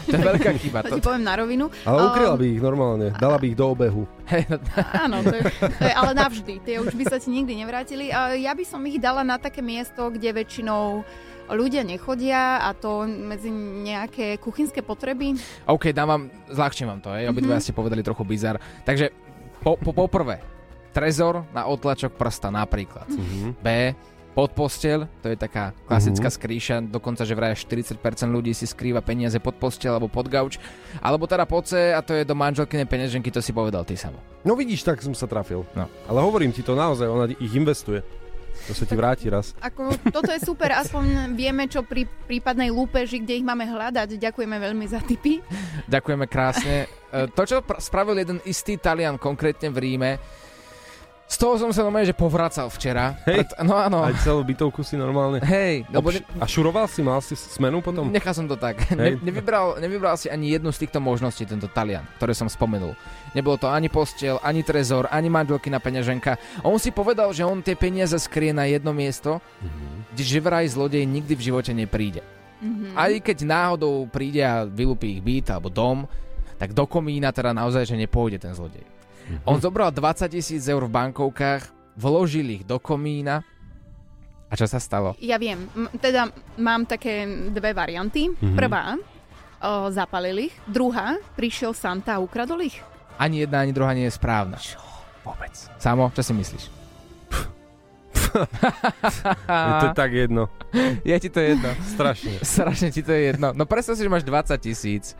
To 0.05 0.15
je 0.15 0.21
veľká 0.21 0.51
chyba. 0.57 0.79
To 0.85 0.89
To, 0.89 0.95
ti 0.97 1.01
poviem 1.01 1.25
na 1.25 1.35
rovinu. 1.35 1.65
Ale 1.83 1.99
ukryla 2.07 2.33
Um, 2.33 2.39
by 2.39 2.45
ich 2.45 2.61
normálne. 2.61 3.07
Dala 3.17 3.37
by 3.37 3.45
ich 3.49 3.57
do 3.57 3.65
obehu. 3.67 4.03
no, 4.05 4.57
Áno, 5.05 5.15
to 5.25 5.33
je, 5.33 5.43
to 5.59 5.85
je 5.85 5.93
ale 5.93 6.11
navždy. 6.13 6.53
Tie 6.61 6.75
už 6.77 6.93
by 6.93 7.03
sa 7.09 7.17
ti 7.17 7.29
nikdy 7.29 7.57
nevrátili. 7.57 8.09
Ja 8.37 8.53
by 8.53 8.63
som 8.63 8.85
ich 8.85 9.01
dala 9.01 9.21
na 9.21 9.41
také 9.41 9.59
miesto, 9.59 10.07
kde 10.09 10.31
väčšinou 10.31 11.01
ľudia 11.49 11.81
nechodia 11.81 12.61
a 12.61 12.77
to 12.77 13.09
medzi 13.09 13.49
nejaké 13.81 14.37
kuchynské 14.37 14.85
potreby. 14.85 15.33
OK, 15.65 15.89
dám 15.89 16.07
vám, 16.07 16.23
zľahčím 16.45 16.87
vám 16.93 17.01
to, 17.01 17.09
hej. 17.17 17.25
Obidva 17.25 17.57
ste 17.57 17.73
povedali 17.73 18.05
trochu 18.05 18.21
bizar. 18.21 18.61
Takže 18.85 19.09
po, 19.65 19.73
po, 19.75 19.91
poprvé, 19.91 20.45
trezor 20.93 21.45
na 21.49 21.65
otlačok 21.65 22.13
prsta 22.13 22.53
napríklad. 22.53 23.09
Mhm. 23.09 23.57
B, 23.59 23.67
pod 24.33 24.53
posteľ, 24.53 25.09
to 25.19 25.27
je 25.33 25.37
taká 25.37 25.73
klasická 25.89 26.29
skrýša, 26.31 26.85
dokonca, 26.85 27.25
že 27.25 27.33
vraj 27.35 27.57
až 27.57 27.65
40% 27.67 27.99
ľudí 28.29 28.53
si 28.53 28.69
skrýva 28.69 29.01
peniaze 29.01 29.35
pod 29.41 29.57
posteľ 29.57 29.97
alebo 29.97 30.07
pod 30.07 30.29
gauč, 30.29 30.61
alebo 31.01 31.25
teda 31.27 31.43
pod 31.49 31.67
C 31.67 31.91
a 31.91 31.99
to 31.99 32.13
je 32.15 32.23
do 32.23 32.37
manželkynej 32.37 32.87
peňaženky, 32.87 33.33
to 33.33 33.41
si 33.41 33.51
povedal 33.51 33.83
ty 33.83 33.97
samo. 33.97 34.21
No 34.45 34.55
vidíš, 34.55 34.87
tak 34.87 35.01
som 35.03 35.11
sa 35.11 35.27
trafil. 35.27 35.65
No. 35.75 35.89
Ale 36.07 36.19
hovorím 36.23 36.55
ti 36.55 36.63
to 36.63 36.77
naozaj, 36.77 37.09
ona 37.09 37.27
ich 37.27 37.53
investuje. 37.53 37.99
To 38.67 38.75
sa 38.75 38.83
ti 38.83 38.91
vráti 38.97 39.31
raz. 39.31 39.55
Ako, 39.63 39.95
toto 40.11 40.29
je 40.35 40.41
super, 40.43 40.75
aspoň 40.75 41.31
vieme, 41.31 41.65
čo 41.71 41.79
pri 41.85 42.03
prípadnej 42.27 42.67
lúpeži, 42.69 43.23
kde 43.23 43.39
ich 43.39 43.45
máme 43.45 43.63
hľadať. 43.63 44.19
Ďakujeme 44.19 44.57
veľmi 44.59 44.85
za 44.89 44.99
tipy. 44.99 45.39
Ďakujeme 45.87 46.25
krásne. 46.27 46.85
E, 47.09 47.25
To, 47.31 47.41
čo 47.47 47.63
pr- 47.63 47.79
spravil 47.79 48.19
jeden 48.19 48.43
istý 48.43 48.75
Talian, 48.75 49.15
konkrétne 49.15 49.71
v 49.71 49.77
Ríme, 49.79 50.11
z 51.29 51.37
toho 51.37 51.61
som 51.61 51.69
sa 51.69 51.85
normálne, 51.85 52.09
že 52.09 52.17
povracal 52.17 52.73
včera. 52.73 53.13
Hej. 53.29 53.45
Pred, 53.45 53.49
no 53.61 53.77
áno. 53.77 54.01
Aj 54.01 54.17
celú 54.25 54.41
bytovku 54.41 54.81
si 54.81 54.97
normálne. 54.97 55.37
Hej, 55.45 55.85
lebo 55.93 56.09
ne, 56.09 56.25
a 56.41 56.49
šuroval 56.49 56.89
si, 56.89 57.05
mal 57.05 57.21
si 57.21 57.37
smenu 57.37 57.85
potom? 57.85 58.09
nechal 58.09 58.33
som 58.33 58.49
to 58.49 58.57
tak. 58.57 58.81
Ne, 58.97 59.13
Hej. 59.13 59.21
nevybral, 59.21 59.77
nevybral 59.77 60.17
si 60.17 60.25
ani 60.25 60.57
jednu 60.57 60.73
z 60.73 60.89
týchto 60.89 60.97
možností, 60.97 61.45
tento 61.45 61.69
Talian, 61.69 62.01
ktoré 62.17 62.33
som 62.33 62.49
spomenul. 62.49 62.97
Nebolo 63.37 63.61
to 63.61 63.69
ani 63.69 63.93
postiel, 63.93 64.41
ani 64.41 64.65
trezor, 64.65 65.05
ani 65.13 65.29
manželky 65.29 65.69
na 65.69 65.77
peňaženka. 65.77 66.65
On 66.65 66.81
si 66.81 66.89
povedal, 66.89 67.29
že 67.29 67.45
on 67.45 67.61
tie 67.61 67.77
peniaze 67.77 68.17
skrie 68.17 68.49
na 68.49 68.65
jedno 68.65 68.89
miesto, 68.89 69.37
kde 70.09 70.23
že 70.25 70.41
vraj 70.41 70.65
zlodej 70.65 71.05
nikdy 71.05 71.37
v 71.37 71.45
živote 71.45 71.69
nepríde. 71.77 72.25
Mhm. 72.59 72.97
Aj 72.97 73.13
keď 73.21 73.37
náhodou 73.45 74.09
príde 74.09 74.41
a 74.41 74.65
vylúpi 74.65 75.13
ich 75.13 75.21
byt 75.21 75.53
alebo 75.53 75.69
dom, 75.69 76.09
tak 76.57 76.73
do 76.73 76.89
komína 76.89 77.29
teda 77.31 77.53
naozaj, 77.53 77.85
že 77.85 77.95
nepôjde 77.95 78.41
ten 78.41 78.51
zlodej. 78.51 78.83
On 79.43 79.57
zobral 79.57 79.89
20 79.89 80.29
tisíc 80.29 80.63
eur 80.63 80.81
v 80.81 80.91
bankovkách, 80.91 81.63
vložil 81.93 82.47
ich 82.51 82.63
do 82.63 82.77
komína 82.77 83.43
a 84.45 84.53
čo 84.53 84.65
sa 84.65 84.77
stalo? 84.77 85.13
Ja 85.17 85.37
viem, 85.37 85.69
M- 85.71 85.91
teda 85.95 86.27
mám 86.55 86.83
také 86.83 87.23
dve 87.49 87.69
varianty. 87.71 88.33
Mhm. 88.33 88.55
Prvá, 88.55 88.97
o, 89.59 89.89
zapalil 89.89 90.49
ich. 90.49 90.53
Druhá, 90.65 91.15
prišiel 91.33 91.71
Santa 91.71 92.17
a 92.17 92.19
ukradol 92.19 92.63
ich. 92.63 92.81
Ani 93.15 93.43
jedna, 93.43 93.59
ani 93.59 93.69
druhá 93.69 93.91
nie 93.91 94.05
je 94.05 94.15
správna. 94.15 94.57
Čo? 94.57 94.79
Vôbec. 95.21 95.51
Samo, 95.77 96.09
čo 96.09 96.23
si 96.23 96.33
myslíš? 96.33 96.63
Je 99.49 99.73
to 99.81 99.89
tak 99.93 100.11
jedno. 100.13 100.47
Je 101.01 101.17
ti 101.17 101.29
to 101.29 101.39
jedno. 101.39 101.69
Strašne. 101.87 102.37
Strašne 102.39 102.89
ti 102.89 103.01
to 103.01 103.11
je 103.11 103.21
jedno. 103.27 103.51
No 103.51 103.65
predstav 103.65 103.93
si, 103.93 104.01
že 104.01 104.09
máš 104.09 104.23
20 104.23 104.53
tisíc. 104.59 105.17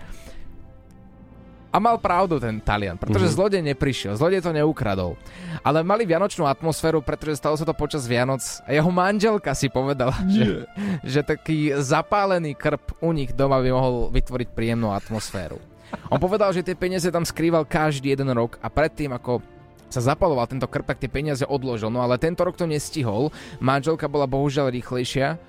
A 1.69 1.77
mal 1.77 2.01
pravdu 2.01 2.41
ten 2.41 2.57
Talian, 2.57 2.97
pretože 2.97 3.29
mm-hmm. 3.29 3.37
zlodej 3.37 3.61
neprišiel, 3.61 4.17
zlodej 4.17 4.41
to 4.41 4.49
neukradol. 4.49 5.13
Ale 5.61 5.85
mali 5.85 6.01
vianočnú 6.01 6.49
atmosféru, 6.49 7.05
pretože 7.05 7.37
stalo 7.37 7.53
sa 7.53 7.61
to 7.61 7.77
počas 7.77 8.09
Vianoc 8.09 8.41
a 8.65 8.73
jeho 8.73 8.89
manželka 8.89 9.53
si 9.53 9.69
povedala, 9.69 10.17
že, 10.33 10.65
že 11.05 11.21
taký 11.21 11.77
zapálený 11.77 12.57
krp 12.57 12.97
u 13.05 13.13
nich 13.13 13.29
doma 13.37 13.61
by 13.61 13.69
mohol 13.69 13.93
vytvoriť 14.09 14.49
príjemnú 14.49 14.89
atmosféru. 14.89 15.61
On 16.09 16.17
povedal, 16.17 16.49
že 16.53 16.65
tie 16.65 16.73
peniaze 16.73 17.05
tam 17.13 17.25
skrýval 17.25 17.69
každý 17.69 18.17
jeden 18.17 18.33
rok 18.33 18.57
a 18.61 18.69
predtým 18.69 19.13
ako 19.13 19.41
sa 19.89 20.13
zapaloval 20.13 20.45
tento 20.45 20.69
krp, 20.69 20.85
tak 20.85 21.01
tie 21.01 21.09
peniaze 21.09 21.41
odložil. 21.45 21.89
No 21.89 22.05
ale 22.05 22.21
tento 22.21 22.45
rok 22.45 22.53
to 22.53 22.69
nestihol. 22.69 23.33
Manželka 23.57 24.05
bola 24.05 24.29
bohužiaľ 24.29 24.69
rýchlejšia. 24.69 25.41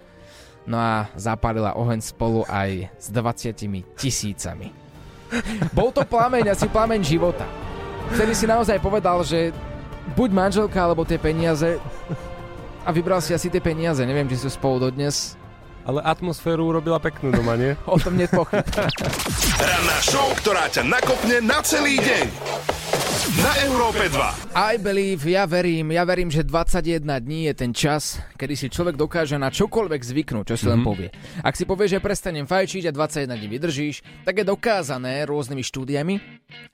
No 0.65 0.81
a 0.81 1.09
zapálila 1.17 1.77
oheň 1.77 2.01
spolu 2.01 2.49
aj 2.49 2.89
s 2.97 3.13
20 3.13 3.97
tisícami. 3.97 4.80
Bol 5.71 5.95
to 5.95 6.03
plameň, 6.03 6.55
asi 6.55 6.67
plameň 6.67 7.01
života. 7.07 7.47
Vtedy 8.11 8.35
si 8.35 8.47
naozaj 8.47 8.83
povedal, 8.83 9.23
že 9.23 9.55
buď 10.19 10.31
manželka, 10.35 10.79
alebo 10.83 11.07
tie 11.07 11.19
peniaze. 11.19 11.79
A 12.83 12.91
vybral 12.91 13.23
si 13.23 13.37
asi 13.37 13.53
tie 13.53 13.63
peniaze. 13.63 14.03
Neviem, 14.03 14.27
či 14.27 14.41
sú 14.41 14.51
spolu 14.51 14.91
dodnes. 14.91 15.39
Ale 15.87 16.05
atmosféru 16.05 16.69
urobila 16.69 17.01
peknú 17.01 17.33
doma, 17.33 17.57
nie? 17.57 17.73
O 17.89 17.97
tom 17.97 18.17
nie 18.17 18.29
pochyb. 18.29 18.65
Ranná 19.57 19.99
show, 20.05 20.29
ktorá 20.43 20.69
ťa 20.69 20.85
nakopne 20.85 21.41
na 21.41 21.59
celý 21.65 21.97
deň. 22.01 22.27
Na 23.21 23.53
Európe 23.69 24.09
2. 24.09 24.57
I 24.57 24.81
believe, 24.81 25.29
ja 25.29 25.45
verím, 25.45 25.93
ja 25.93 26.09
verím, 26.09 26.33
že 26.33 26.41
21 26.41 27.05
dní 27.05 27.53
je 27.53 27.55
ten 27.55 27.77
čas, 27.77 28.17
kedy 28.41 28.57
si 28.57 28.73
človek 28.73 28.97
dokáže 28.97 29.37
na 29.37 29.53
čokoľvek 29.53 30.01
zvyknúť, 30.01 30.49
čo 30.49 30.57
si 30.57 30.65
len 30.65 30.81
povie. 30.81 31.13
Ak 31.45 31.53
si 31.53 31.69
povie, 31.69 31.85
že 31.85 32.01
prestanem 32.01 32.49
fajčiť 32.49 32.89
a 32.89 32.97
21 32.97 33.37
dní 33.37 33.49
vydržíš, 33.53 34.25
tak 34.25 34.41
je 34.41 34.49
dokázané 34.49 35.29
rôznymi 35.29 35.61
štúdiami, 35.61 36.15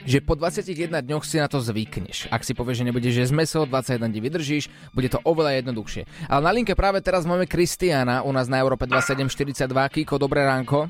že 0.07 0.23
po 0.23 0.39
21 0.39 1.03
dňoch 1.03 1.27
si 1.27 1.43
na 1.43 1.51
to 1.51 1.59
zvykneš. 1.59 2.31
Ak 2.31 2.47
si 2.47 2.55
povieš, 2.55 2.79
že 2.79 2.87
nebudeš 2.95 3.27
jesť 3.27 3.35
meso, 3.35 3.67
21 3.67 4.07
dní 4.07 4.23
vydržíš, 4.31 4.71
bude 4.95 5.11
to 5.11 5.19
oveľa 5.27 5.59
jednoduchšie. 5.67 6.31
Ale 6.31 6.47
na 6.47 6.55
linke 6.55 6.79
práve 6.79 7.03
teraz 7.03 7.27
máme 7.27 7.51
Kristiana 7.51 8.23
u 8.23 8.31
nás 8.31 8.47
na 8.47 8.63
Európe 8.63 8.87
2742. 8.87 9.67
Kiko, 9.91 10.15
dobré 10.15 10.47
ránko. 10.47 10.87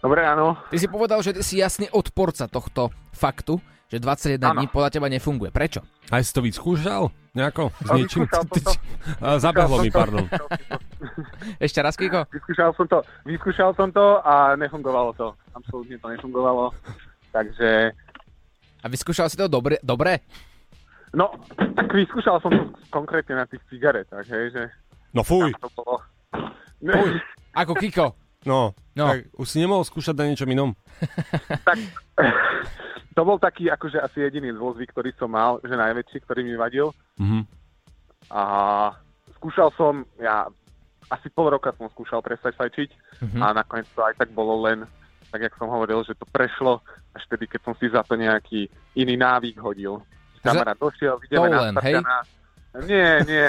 Dobré 0.00 0.24
ráno. 0.24 0.56
Ty 0.72 0.80
si 0.80 0.88
povedal, 0.88 1.20
že 1.20 1.36
ty 1.36 1.44
si 1.44 1.60
jasný 1.60 1.92
odporca 1.92 2.48
tohto 2.48 2.88
faktu, 3.12 3.60
že 3.88 3.96
21 3.96 4.36
Áno. 4.38 4.52
dní 4.54 4.66
podľa 4.68 4.90
teba 4.90 5.08
nefunguje. 5.08 5.48
Prečo? 5.48 5.80
Aj 6.08 6.20
si 6.20 6.30
to 6.30 6.40
vyskúšal? 6.40 7.08
Nejako? 7.32 7.72
S 7.74 7.88
niečím? 7.90 8.28
Zabehlo 9.38 9.80
mi, 9.80 9.88
pardon. 9.88 10.28
Ešte 11.64 11.80
raz, 11.80 11.94
Kiko? 11.94 12.28
Vyskúšal 12.28 12.70
som 12.72 12.84
to, 12.84 12.98
vyskúšal 13.24 13.70
som 13.72 13.88
to 13.88 14.20
a 14.20 14.52
nefungovalo 14.54 15.12
to. 15.12 15.28
Absolútne 15.50 15.96
to 15.96 16.08
nefungovalo. 16.10 16.68
Takže, 17.30 17.92
A 18.78 18.86
vyskúšal 18.86 19.28
si 19.28 19.36
to 19.36 19.48
dobre? 19.48 19.80
dobre? 19.80 20.20
no, 21.10 21.32
tak 21.56 21.88
vyskúšal 21.96 22.36
som 22.38 22.52
to 22.52 22.62
konkrétne 22.88 23.36
na 23.36 23.48
tých 23.48 23.64
cigaretách, 23.66 24.28
hej, 24.28 24.52
že 24.52 24.62
No 25.08 25.24
fuj, 25.24 25.56
to 25.56 25.72
bolo... 25.72 26.04
Fuj. 26.78 27.16
Ako 27.56 27.72
Kiko. 27.72 28.12
no. 28.44 28.76
No. 28.92 29.06
Tak 29.08 29.30
už 29.32 29.46
si 29.46 29.62
nemohol 29.62 29.86
skúšať 29.86 30.12
na 30.12 30.26
niečom 30.26 30.50
inom? 30.50 30.74
tak, 31.62 31.78
to 33.14 33.20
bol 33.24 33.38
taký 33.38 33.70
akože 33.72 33.98
asi 34.00 34.24
jediný 34.24 34.52
zlozvyk, 34.56 34.92
ktorý 34.92 35.10
som 35.16 35.32
mal, 35.32 35.58
že 35.64 35.74
najväčší, 35.74 36.18
ktorý 36.24 36.40
mi 36.44 36.54
vadil. 36.56 36.92
Mhm. 37.18 37.40
A 38.28 38.42
skúšal 39.38 39.72
som, 39.78 40.04
ja 40.20 40.44
asi 41.08 41.32
pol 41.32 41.48
roka 41.48 41.72
som 41.76 41.88
skúšal 41.88 42.20
prestať 42.20 42.52
fajčiť 42.56 42.90
Mhm. 43.24 43.38
a 43.42 43.46
nakoniec 43.56 43.88
to 43.96 44.04
aj 44.04 44.14
tak 44.14 44.30
bolo 44.30 44.60
len, 44.62 44.84
tak 45.32 45.40
jak 45.42 45.54
som 45.56 45.68
hovoril, 45.68 46.04
že 46.04 46.14
to 46.14 46.28
prešlo 46.28 46.80
až 47.16 47.22
vtedy, 47.26 47.48
keď 47.48 47.60
som 47.64 47.74
si 47.80 47.88
za 47.88 48.04
to 48.04 48.14
nejaký 48.14 48.68
iný 48.94 49.16
návyk 49.16 49.58
hodil. 49.58 50.00
Kamarát 50.38 50.78
došiel, 50.78 51.18
ideme 51.26 51.50
na 51.50 51.60
len, 51.68 51.74
hej? 51.82 51.98
Spartana. 51.98 52.18
Nie, 52.78 53.24
nie, 53.24 53.46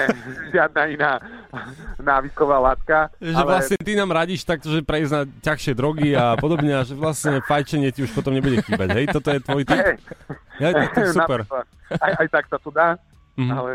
žiadna 0.50 0.82
iná 0.88 1.12
návyková 1.96 2.56
látka. 2.58 3.12
Že 3.16 3.36
ale 3.36 3.44
vlastne 3.46 3.76
ty 3.76 3.92
nám 3.92 4.10
radíš 4.10 4.42
takto, 4.42 4.66
že 4.66 4.80
prejsť 4.80 5.12
na 5.12 5.22
ťažšie 5.44 5.72
drogy 5.72 6.08
a 6.12 6.34
podobne 6.34 6.72
a 6.72 6.82
že 6.82 6.92
vlastne 6.92 7.38
fajčenie 7.40 7.92
ti 7.92 8.00
už 8.00 8.10
potom 8.10 8.32
nebude 8.32 8.58
chýbať, 8.58 8.88
hej? 8.90 9.06
Toto 9.08 9.28
je 9.28 9.38
tvoj 9.38 9.62
tip? 9.62 9.76
Hej. 9.76 9.96
Ja, 10.58 10.68
to, 10.72 10.80
to 10.94 11.00
je 11.00 11.10
super. 11.12 11.40
Aj, 11.92 12.12
aj 12.16 12.28
tak 12.28 12.44
sa 12.48 12.58
to 12.58 12.70
dá, 12.70 12.96
Mhm. 13.36 13.52
ale 13.52 13.70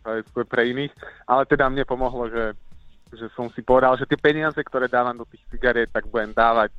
to 0.00 0.08
je 0.10 0.20
skôr 0.26 0.44
pre 0.44 0.66
iných. 0.66 0.92
Ale 1.24 1.44
teda 1.44 1.64
mne 1.66 1.84
pomohlo, 1.84 2.26
že, 2.26 2.52
že 3.12 3.28
som 3.32 3.48
si 3.48 3.60
povedal, 3.60 3.94
že 3.94 4.04
tie 4.04 4.16
peniaze, 4.16 4.56
ktoré 4.56 4.84
dávam 4.84 5.14
do 5.14 5.24
tých 5.24 5.44
cigariet, 5.48 5.88
tak 5.88 6.08
budem 6.08 6.28
dávať 6.30 6.72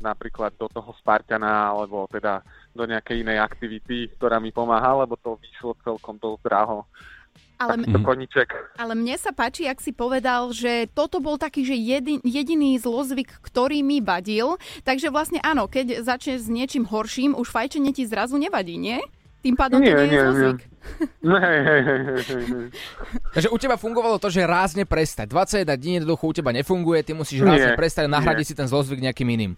napríklad 0.00 0.54
do 0.58 0.70
toho 0.70 0.94
Spartana, 0.98 1.74
alebo 1.74 2.06
teda 2.10 2.42
do 2.74 2.86
nejakej 2.86 3.26
inej 3.26 3.38
aktivity, 3.42 4.10
ktorá 4.18 4.38
mi 4.38 4.54
pomáha, 4.54 5.04
lebo 5.04 5.18
to 5.18 5.38
vyšlo 5.42 5.74
celkom 5.82 6.16
dosť 6.18 6.40
draho. 6.46 6.86
Ale, 7.58 7.74
koníček. 8.06 8.78
ale 8.78 8.94
mne 8.94 9.18
sa 9.18 9.34
páči, 9.34 9.66
ak 9.66 9.82
si 9.82 9.90
povedal, 9.90 10.54
že 10.54 10.86
toto 10.94 11.18
bol 11.18 11.34
taký, 11.34 11.66
že 11.66 11.74
jedi, 11.74 12.22
jediný 12.22 12.78
zlozvyk, 12.78 13.42
ktorý 13.42 13.82
mi 13.82 13.98
vadil. 13.98 14.62
Takže 14.86 15.10
vlastne 15.10 15.42
áno, 15.42 15.66
keď 15.66 16.06
začneš 16.06 16.46
s 16.46 16.48
niečím 16.50 16.86
horším, 16.86 17.34
už 17.34 17.50
fajčenie 17.50 17.90
ti 17.90 18.06
zrazu 18.06 18.38
nevadí, 18.38 18.78
nie? 18.78 19.02
Tým 19.42 19.58
pádom 19.58 19.82
to 19.82 19.90
nie 19.90 19.90
je 19.90 20.22
zlozvyk. 20.22 20.60
Hej, 21.22 21.58
hej, 21.66 21.80
hej. 21.82 22.66
Takže 23.34 23.48
u 23.50 23.58
teba 23.58 23.74
fungovalo 23.74 24.22
to, 24.22 24.30
že 24.30 24.46
rázne 24.46 24.86
prestať. 24.86 25.30
21 25.30 25.66
dní 25.78 25.92
jednoducho 25.98 26.30
u 26.30 26.34
teba 26.34 26.50
nefunguje, 26.54 27.02
ty 27.02 27.12
musíš 27.14 27.42
Nie, 27.42 27.50
rázne 27.54 27.70
prestať 27.74 28.06
a 28.06 28.14
nahradiť 28.18 28.46
nie. 28.46 28.50
si 28.50 28.58
ten 28.58 28.70
zlozvyk 28.70 29.02
nejakým 29.02 29.28
iným. 29.34 29.52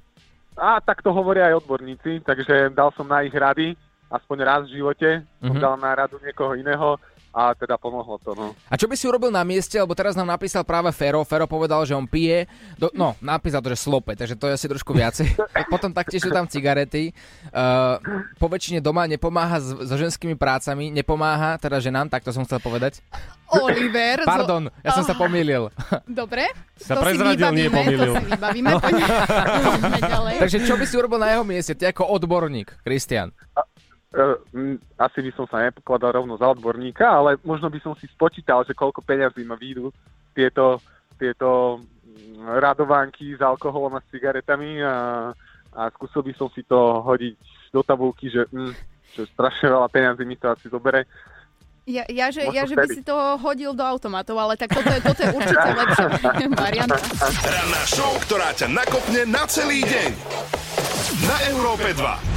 A 0.60 0.76
tak 0.84 1.00
to 1.00 1.08
hovoria 1.08 1.48
aj 1.48 1.64
odborníci, 1.64 2.20
takže 2.20 2.68
dal 2.76 2.92
som 2.92 3.08
na 3.08 3.24
ich 3.24 3.32
rady, 3.32 3.72
aspoň 4.12 4.36
raz 4.44 4.62
v 4.68 4.76
živote, 4.76 5.24
som 5.40 5.56
Mhm. 5.56 5.62
dal 5.64 5.74
na 5.80 5.90
radu 5.96 6.20
niekoho 6.20 6.52
iného 6.52 7.00
a 7.30 7.54
teda 7.54 7.78
pomohlo 7.78 8.18
to. 8.18 8.34
No. 8.34 8.52
A 8.66 8.74
čo 8.74 8.90
by 8.90 8.98
si 8.98 9.06
urobil 9.06 9.30
na 9.30 9.46
mieste, 9.46 9.78
lebo 9.78 9.94
teraz 9.94 10.18
nám 10.18 10.26
napísal 10.26 10.66
práve 10.66 10.90
Fero. 10.90 11.22
Fero 11.22 11.46
povedal, 11.46 11.86
že 11.86 11.94
on 11.94 12.04
pije, 12.04 12.50
do, 12.74 12.90
no 12.90 13.14
napísal 13.22 13.62
to, 13.62 13.70
že 13.70 13.86
slope, 13.86 14.18
takže 14.18 14.34
to 14.34 14.50
je 14.50 14.58
asi 14.58 14.66
trošku 14.66 14.90
viacej. 14.90 15.30
Potom 15.72 15.94
taktiež 15.94 16.26
sú 16.26 16.30
tam 16.34 16.50
cigarety. 16.50 17.14
Uh, 17.54 18.02
po 18.34 18.50
väčšine 18.50 18.82
doma 18.82 19.06
nepomáha 19.06 19.62
s, 19.62 19.70
so 19.70 19.94
ženskými 19.94 20.34
prácami, 20.34 20.90
nepomáha 20.90 21.54
teda 21.62 21.78
ženám, 21.78 22.10
tak 22.10 22.26
to 22.26 22.34
som 22.34 22.42
chcel 22.42 22.58
povedať. 22.58 22.98
Oliver. 23.50 24.22
zo- 24.26 24.30
Pardon, 24.30 24.62
ja 24.82 24.90
som 24.90 25.06
sa 25.06 25.14
pomýlil. 25.14 25.70
Dobre, 26.10 26.50
Sa 26.82 26.98
to 26.98 27.06
prezradil, 27.06 27.46
si 27.46 27.56
nie 27.56 27.68
pomýlil. 27.70 28.12
to 28.14 28.18
si 28.18 28.26
vybavíme. 28.26 28.68
Poďme, 28.74 29.06
poďme 29.06 30.00
ďalej. 30.02 30.34
Takže 30.42 30.58
čo 30.66 30.74
by 30.74 30.84
si 30.86 30.94
urobil 30.98 31.18
na 31.22 31.30
jeho 31.30 31.44
mieste, 31.46 31.72
ty 31.78 31.86
ako 31.86 32.10
odborník, 32.10 32.74
Kristian? 32.82 33.30
Asi 34.98 35.18
by 35.22 35.30
som 35.38 35.46
sa 35.46 35.62
nepokladal 35.62 36.18
rovno 36.18 36.34
za 36.34 36.50
odborníka, 36.50 37.06
ale 37.06 37.38
možno 37.46 37.70
by 37.70 37.78
som 37.78 37.94
si 37.94 38.10
spočítal, 38.10 38.66
že 38.66 38.74
koľko 38.74 39.06
peňazí 39.06 39.46
ma 39.46 39.54
výjdu 39.54 39.94
tieto, 40.34 40.82
tieto 41.14 41.78
radovánky 42.42 43.38
s 43.38 43.40
alkoholom 43.42 43.94
a 43.94 44.02
s 44.02 44.10
cigaretami 44.10 44.82
a, 44.82 45.30
a 45.76 45.82
skúsil 45.94 46.26
by 46.26 46.34
som 46.34 46.50
si 46.50 46.66
to 46.66 47.04
hodiť 47.06 47.38
do 47.70 47.80
tabulky, 47.86 48.26
že, 48.26 48.50
mm, 48.50 48.74
že 49.14 49.30
strašne 49.30 49.70
veľa 49.70 49.86
peňazí 49.86 50.26
mi 50.26 50.34
to 50.34 50.50
asi 50.50 50.66
zobere. 50.66 51.06
Ja, 51.86 52.06
ja, 52.06 52.30
že, 52.30 52.46
Možno 52.46 52.54
ja, 52.54 52.62
že 52.66 52.76
by 52.76 52.88
si 52.90 53.02
to 53.02 53.16
hodil 53.42 53.74
do 53.74 53.82
automatov, 53.82 54.36
ale 54.38 54.54
tak 54.54 54.70
toto 54.74 54.90
je, 54.90 55.00
toto 55.02 55.20
je 55.26 55.30
určite 55.32 55.68
lepšia 55.74 56.06
varianta. 56.66 56.98
Ranná 57.46 57.82
show, 57.86 58.14
ktorá 58.26 58.54
ťa 58.54 58.70
nakopne 58.70 59.26
na 59.26 59.42
celý 59.50 59.82
deň. 59.82 60.10
Na 61.26 61.36
Európe 61.50 61.90
2. 61.94 62.29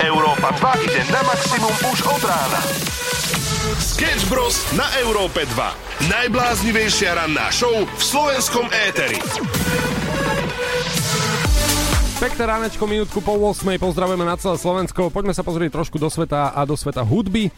Európa 0.00 0.48
2 0.56 0.86
ide 0.88 1.00
na 1.12 1.20
maximum 1.28 1.74
už 1.92 1.98
od 2.08 2.22
rána. 2.24 2.60
Sketch 3.76 4.24
Bros. 4.32 4.56
na 4.72 4.88
Európe 5.04 5.44
2. 5.44 6.08
Najbláznivejšia 6.08 7.20
ranná 7.20 7.52
show 7.52 7.84
v 7.84 8.00
slovenskom 8.00 8.64
éteri. 8.88 9.20
Pekné 12.16 12.42
ránečko, 12.48 12.84
minútku 12.88 13.20
po 13.20 13.36
8. 13.36 13.76
Pozdravujeme 13.76 14.24
na 14.24 14.40
celé 14.40 14.56
Slovensko. 14.56 15.12
Poďme 15.12 15.36
sa 15.36 15.44
pozrieť 15.44 15.76
trošku 15.76 16.00
do 16.00 16.08
sveta 16.08 16.56
a 16.56 16.64
do 16.64 16.80
sveta 16.80 17.04
hudby. 17.04 17.52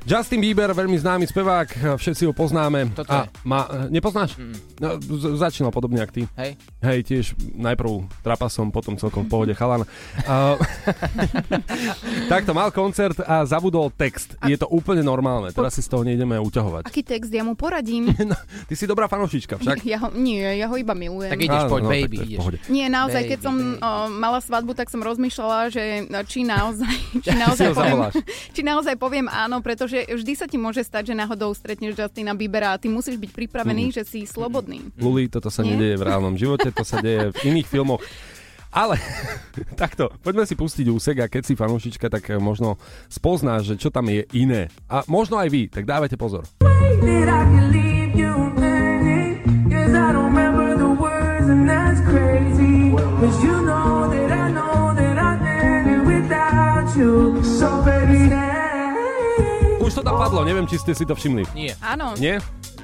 Justin 0.00 0.40
Bieber, 0.40 0.72
veľmi 0.72 0.96
známy 0.96 1.28
spevák, 1.28 1.68
všetci 1.94 2.24
ho 2.24 2.32
poznáme. 2.32 2.88
Toto 2.90 3.04
a 3.06 3.28
je. 3.28 3.44
má, 3.44 3.60
nepoznáš? 3.88 4.32
No, 4.80 4.96
z- 4.96 5.36
začínal 5.36 5.68
podobne 5.68 6.00
ako 6.00 6.12
ty. 6.12 6.22
Hej? 6.34 6.56
Hej, 6.80 6.98
tiež 7.04 7.24
najprv 7.52 8.08
trapasom, 8.20 8.72
potom 8.72 8.96
celkom 8.96 9.24
v 9.24 9.30
pohode 9.30 9.52
chalan. 9.52 9.84
Uh, 10.24 10.56
takto 12.32 12.56
mal 12.56 12.70
koncert 12.70 13.20
a 13.20 13.44
zabudol 13.44 13.92
text. 13.92 14.40
Je 14.42 14.56
to 14.56 14.66
úplne 14.66 15.04
normálne, 15.04 15.52
teraz 15.52 15.76
si 15.76 15.84
z 15.84 15.92
toho 15.92 16.00
nejdeme 16.00 16.40
uťahovať. 16.40 16.88
Aký 16.88 17.04
text 17.04 17.28
ja 17.28 17.44
mu 17.44 17.52
poradím? 17.52 18.08
No, 18.22 18.36
ty 18.70 18.78
si 18.78 18.86
dobrá 18.86 19.04
fanúšička 19.04 19.58
však. 19.58 19.82
Ja 19.90 19.98
ho, 19.98 20.08
nie, 20.12 20.38
ja 20.38 20.70
ho 20.70 20.76
iba 20.78 20.94
milujem. 20.94 21.34
Tak 21.34 21.40
ideš, 21.40 21.66
poď, 21.66 21.82
no, 21.82 21.90
baby, 21.90 22.16
ideš. 22.30 22.70
Nie, 22.70 22.86
naozaj, 22.86 23.26
keď 23.26 23.38
Baby, 23.38 23.46
som 23.48 23.54
baby. 23.58 23.82
o, 23.82 23.90
mala 24.12 24.38
svadbu, 24.38 24.70
tak 24.72 24.86
som 24.86 25.02
rozmýšľala, 25.02 25.66
že 25.66 25.82
no, 26.06 26.22
či 26.22 26.46
naozaj, 26.46 26.94
či 27.18 27.34
naozaj, 27.34 27.74
poviem, 27.74 27.98
či 28.54 28.60
naozaj 28.62 28.94
poviem 28.94 29.26
áno, 29.26 29.58
pretože 29.58 29.89
že 29.90 30.06
vždy 30.06 30.32
sa 30.32 30.46
ti 30.46 30.54
môže 30.54 30.80
stať, 30.80 31.10
že 31.10 31.18
náhodou 31.18 31.50
stretneš 31.50 31.98
Justina 31.98 32.30
Biebera 32.32 32.72
a 32.72 32.80
ty 32.80 32.86
musíš 32.86 33.18
byť 33.18 33.30
pripravený, 33.34 33.90
Mhm. 33.90 33.94
že 33.98 34.02
si 34.06 34.22
slobodný. 34.22 34.94
Luli, 34.94 35.26
toto 35.26 35.50
sa 35.50 35.66
Nie? 35.66 35.74
nedieje 35.74 35.98
v 35.98 36.06
reálnom 36.06 36.38
živote, 36.38 36.70
to 36.70 36.86
sa 36.86 37.02
deje 37.02 37.34
v 37.34 37.38
iných 37.50 37.66
filmoch. 37.66 37.98
Ale 38.70 38.94
takto, 39.82 40.14
poďme 40.22 40.46
si 40.46 40.54
pustiť 40.54 40.86
úsek 40.86 41.16
a 41.18 41.26
keď 41.26 41.42
si 41.42 41.58
fanúšička, 41.58 42.06
tak 42.06 42.30
možno 42.38 42.78
spoznáš, 43.10 43.74
že 43.74 43.82
čo 43.82 43.90
tam 43.90 44.06
je 44.06 44.22
iné. 44.30 44.70
A 44.86 45.02
možno 45.10 45.42
aj 45.42 45.50
vy, 45.50 45.66
tak 45.66 45.90
dávajte 45.90 46.14
pozor. 46.14 46.46
Už 59.90 59.98
to 59.98 60.06
tam 60.06 60.16
padlo, 60.16 60.46
neviem, 60.46 60.64
či 60.64 60.78
ste 60.78 60.94
si 60.94 61.02
to 61.02 61.12
všimli. 61.12 61.50
Nie. 61.50 61.74
Áno. 61.82 62.14
Nie? 62.14 62.38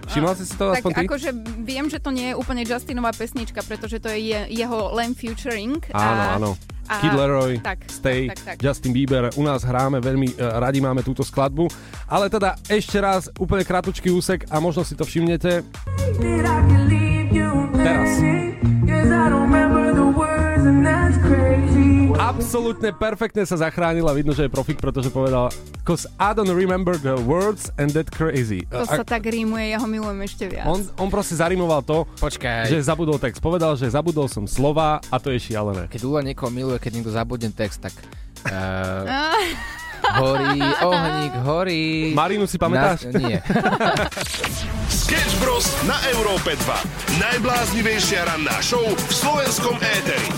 Všimla 0.06 0.34
si 0.34 0.42
si 0.42 0.54
to 0.54 0.70
Tak 0.70 0.82
aspoň 0.82 0.90
ty? 0.92 1.04
akože 1.04 1.30
viem, 1.62 1.86
že 1.86 1.98
to 1.98 2.10
nie 2.10 2.30
je 2.30 2.34
úplne 2.34 2.62
Justinová 2.62 3.10
pesnička, 3.10 3.62
pretože 3.62 3.98
to 3.98 4.06
je 4.08 4.18
je- 4.28 4.46
jeho 4.56 4.90
len 4.92 5.14
featuring. 5.14 5.78
Áno, 5.90 6.02
a, 6.02 6.34
áno. 6.34 6.50
a- 6.86 6.98
Kid 6.98 7.10
Leroy, 7.12 7.58
tak, 7.58 7.86
Stay, 7.86 8.26
tak, 8.26 8.36
tak, 8.36 8.46
tak. 8.48 8.56
Justin 8.60 8.90
Bieber, 8.90 9.30
u 9.34 9.42
nás 9.42 9.62
hráme, 9.62 9.98
veľmi 9.98 10.34
uh, 10.34 10.58
radi 10.58 10.78
máme 10.78 11.02
túto 11.02 11.22
skladbu. 11.22 11.70
Ale 12.06 12.26
teda 12.26 12.54
ešte 12.66 12.98
raz, 12.98 13.30
úplne 13.34 13.62
kratučký 13.62 14.10
úsek 14.10 14.46
a 14.46 14.58
možno 14.58 14.82
si 14.82 14.94
to 14.94 15.02
všimnete. 15.02 15.62
Teraz. 17.76 18.10
Absolútne 22.46 22.94
perfektne 22.94 23.42
sa 23.42 23.58
zachránila, 23.58 24.14
vidno, 24.14 24.30
že 24.30 24.46
je 24.46 24.50
profik, 24.54 24.78
pretože 24.78 25.10
povedal 25.10 25.50
Cause 25.82 26.06
I 26.14 26.30
don't 26.30 26.46
remember 26.46 26.94
the 26.94 27.18
words 27.26 27.74
and 27.74 27.90
that 27.98 28.06
crazy. 28.14 28.62
To 28.70 28.86
A- 28.86 29.02
sa 29.02 29.02
tak 29.02 29.26
rímuje, 29.26 29.74
ja 29.74 29.82
ho 29.82 29.88
milujem 29.90 30.22
ešte 30.22 30.46
viac. 30.54 30.62
on, 30.62 30.86
on 30.94 31.10
proste 31.10 31.34
zarimoval 31.34 31.82
to, 31.82 32.06
Počkaj. 32.22 32.70
že 32.70 32.78
zabudol 32.78 33.18
text. 33.18 33.42
Povedal, 33.42 33.74
že 33.74 33.90
zabudol 33.90 34.30
som 34.30 34.46
slova 34.46 35.02
a 35.10 35.16
to 35.18 35.34
je 35.34 35.42
šialené. 35.42 35.90
Keď 35.90 36.06
Ula 36.06 36.22
niekoho 36.22 36.54
miluje, 36.54 36.78
keď 36.78 37.02
niekto 37.02 37.10
zabudne 37.10 37.50
text, 37.50 37.82
tak... 37.82 37.90
Uh, 38.46 39.42
horí, 40.22 40.62
ohník, 40.86 41.34
horí. 41.42 41.82
Marinu 42.14 42.46
si 42.46 42.62
pamätáš? 42.62 43.10
Na, 43.10 43.26
nie. 43.26 43.42
Sketch 45.02 45.34
Bros. 45.42 45.66
na 45.82 45.98
Európe 46.14 46.54
2. 46.54 47.18
Najbláznivejšia 47.18 48.22
ranná 48.22 48.54
show 48.62 48.86
v 48.86 49.10
slovenskom 49.10 49.82
éteri. 49.82 50.30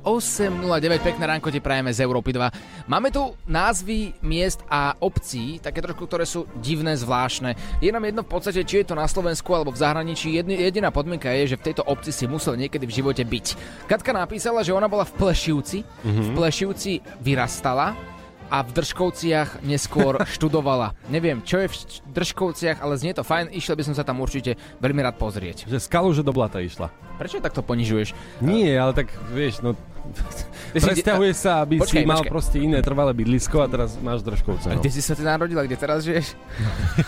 8.09, 0.00 1.04
pekné 1.04 1.24
ránko 1.28 1.52
ti 1.52 1.60
prajeme 1.60 1.92
z 1.92 2.00
Európy 2.00 2.32
2. 2.32 2.88
Máme 2.88 3.12
tu 3.12 3.36
názvy 3.44 4.16
miest 4.24 4.64
a 4.66 4.96
obcí, 4.96 5.60
také 5.60 5.84
trošku, 5.84 6.08
ktoré 6.08 6.24
sú 6.24 6.48
divné, 6.58 6.96
zvláštne. 6.96 7.52
Je 7.84 7.92
nám 7.92 8.08
jedno 8.08 8.24
v 8.24 8.32
podstate, 8.32 8.64
či 8.64 8.80
je 8.80 8.88
to 8.88 8.96
na 8.96 9.04
Slovensku 9.04 9.52
alebo 9.52 9.70
v 9.70 9.80
zahraničí. 9.80 10.32
Jedni, 10.32 10.56
jediná 10.56 10.88
podmienka 10.88 11.28
je, 11.36 11.52
že 11.52 11.58
v 11.60 11.66
tejto 11.68 11.84
obci 11.84 12.16
si 12.16 12.24
musel 12.24 12.56
niekedy 12.56 12.88
v 12.88 12.96
živote 12.96 13.22
byť. 13.22 13.46
Katka 13.84 14.16
napísala, 14.16 14.64
že 14.64 14.72
ona 14.72 14.88
bola 14.88 15.04
v 15.04 15.12
Plešivci, 15.20 15.84
v 16.04 16.28
Plešivci 16.32 17.04
vyrastala 17.20 18.09
a 18.50 18.66
v 18.66 18.70
Držkovciach 18.74 19.62
neskôr 19.62 20.18
študovala. 20.34 20.92
Neviem, 21.06 21.40
čo 21.46 21.62
je 21.62 21.70
v 21.70 21.74
Držkovciach, 22.10 22.82
ale 22.82 22.98
znie 22.98 23.14
to 23.14 23.22
fajn, 23.22 23.54
išiel 23.54 23.78
by 23.78 23.86
som 23.86 23.94
sa 23.94 24.02
tam 24.02 24.18
určite 24.18 24.58
veľmi 24.82 25.00
rád 25.00 25.16
pozrieť. 25.16 25.70
Že 25.70 25.78
skalu, 25.78 26.10
že 26.10 26.26
do 26.26 26.34
blata 26.34 26.58
išla. 26.58 26.90
Prečo 27.16 27.38
takto 27.38 27.62
ponižuješ? 27.62 28.42
Nie, 28.42 28.76
ale 28.76 28.92
tak 28.92 29.14
vieš, 29.30 29.62
no... 29.62 29.78
Presťahuje 30.70 31.32
sa, 31.34 31.66
aby 31.66 31.82
Počkaj, 31.82 31.90
si 31.92 32.06
mal 32.06 32.22
počkaj. 32.22 32.30
proste 32.30 32.58
iné 32.58 32.78
trvalé 32.78 33.10
bydlisko 33.10 33.58
a 33.58 33.66
teraz 33.66 33.98
máš 33.98 34.22
držkovce. 34.22 34.70
A 34.70 34.74
No. 34.74 34.78
kde 34.78 34.86
si 34.88 35.02
sa 35.02 35.12
ty 35.12 35.22
narodila, 35.22 35.66
kde 35.66 35.74
teraz 35.74 36.06
žiješ? 36.06 36.38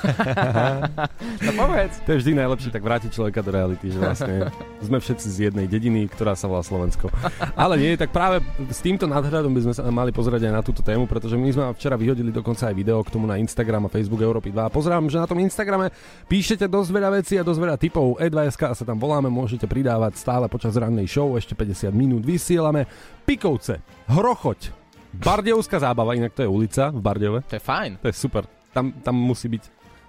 no 1.46 1.50
povedz. 1.54 1.94
To 2.02 2.10
je 2.10 2.18
vždy 2.18 2.32
najlepšie 2.34 2.70
tak 2.70 2.82
vrátiť 2.82 3.10
človeka 3.12 3.38
do 3.40 3.50
reality, 3.50 3.86
že 3.86 3.98
vlastne 3.98 4.50
sme 4.80 4.98
všetci 4.98 5.26
z 5.28 5.38
jednej 5.48 5.66
dediny, 5.66 6.10
ktorá 6.10 6.34
sa 6.34 6.46
volá 6.46 6.60
Slovensko. 6.60 7.06
Ale 7.54 7.78
nie, 7.78 7.94
tak 7.94 8.10
práve 8.10 8.42
s 8.66 8.82
týmto 8.82 9.06
nadhľadom 9.06 9.52
by 9.52 9.60
sme 9.62 9.74
sa 9.74 9.86
mali 9.86 10.10
pozerať 10.10 10.42
aj 10.42 10.52
na 10.52 10.62
túto 10.62 10.82
tému, 10.82 11.06
pretože 11.06 11.38
my 11.38 11.48
sme 11.48 11.64
včera 11.72 11.94
vyhodili 11.94 12.30
dokonca 12.30 12.66
aj 12.66 12.74
video 12.74 12.98
k 13.00 13.10
tomu 13.10 13.26
na 13.26 13.38
Instagram 13.38 13.86
a 13.86 13.92
Facebook 13.92 14.20
Európy 14.20 14.50
2. 14.50 14.58
A 14.58 14.70
pozerám, 14.70 15.06
že 15.06 15.18
na 15.18 15.28
tom 15.28 15.38
Instagrame 15.38 15.94
píšete 16.26 16.66
dosť 16.66 16.90
veľa 16.90 17.10
vecí 17.14 17.38
a 17.38 17.46
dosť 17.46 17.60
veľa 17.60 17.76
typov. 17.78 18.18
E2SK 18.18 18.74
sa 18.74 18.82
tam 18.82 18.98
voláme, 18.98 19.28
môžete 19.28 19.64
pridávať 19.64 20.18
stále 20.18 20.46
počas 20.46 20.74
rannej 20.74 21.06
show, 21.06 21.30
ešte 21.34 21.54
50 21.54 21.92
minút 21.92 22.22
vysielame. 22.22 22.90
Pikovce, 23.22 23.80
Hrochoť, 24.10 24.82
Bardejovská 25.12 25.76
zábava, 25.76 26.16
inak 26.16 26.32
to 26.32 26.42
je 26.42 26.48
ulica 26.48 26.88
v 26.88 27.00
Bardejove. 27.00 27.40
To 27.52 27.56
je 27.56 27.62
fajn. 27.62 28.00
To 28.00 28.08
je 28.08 28.16
super. 28.16 28.48
Tam, 28.72 28.96
tam 29.04 29.12
musí 29.12 29.52
byť 29.52 29.64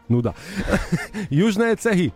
nuda. 0.07 0.31
Južné 1.43 1.75
cehy. 1.75 2.15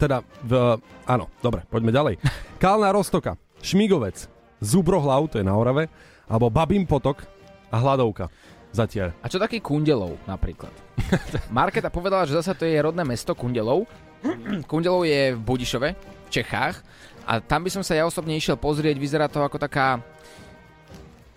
Teda, 0.00 0.24
v, 0.42 0.80
áno, 1.06 1.30
dobre, 1.44 1.62
poďme 1.68 1.94
ďalej. 1.94 2.14
Kalná 2.58 2.90
Rostoka, 2.90 3.38
Šmigovec, 3.62 4.26
Zubrohlav, 4.58 5.30
to 5.30 5.38
je 5.38 5.46
na 5.46 5.54
Orave, 5.54 5.86
alebo 6.26 6.50
Babím 6.50 6.88
potok 6.88 7.22
a 7.70 7.76
Hladovka. 7.78 8.32
Zatiaľ. 8.74 9.14
A 9.22 9.30
čo 9.30 9.40
taký 9.40 9.62
Kundelov 9.62 10.20
napríklad? 10.28 10.72
Marketa 11.54 11.88
povedala, 11.88 12.28
že 12.28 12.36
zasa 12.36 12.52
to 12.52 12.66
je 12.66 12.76
rodné 12.76 13.06
mesto 13.06 13.32
Kundelov. 13.32 13.86
Kundelov 14.70 15.06
je 15.06 15.32
v 15.32 15.40
Budišove, 15.40 15.88
v 15.94 16.28
Čechách. 16.28 16.82
A 17.26 17.42
tam 17.42 17.66
by 17.66 17.70
som 17.74 17.82
sa 17.82 17.98
ja 17.98 18.06
osobne 18.06 18.38
išiel 18.38 18.54
pozrieť. 18.54 18.96
Vyzerá 18.96 19.26
to 19.26 19.42
ako 19.42 19.58
taká 19.58 19.98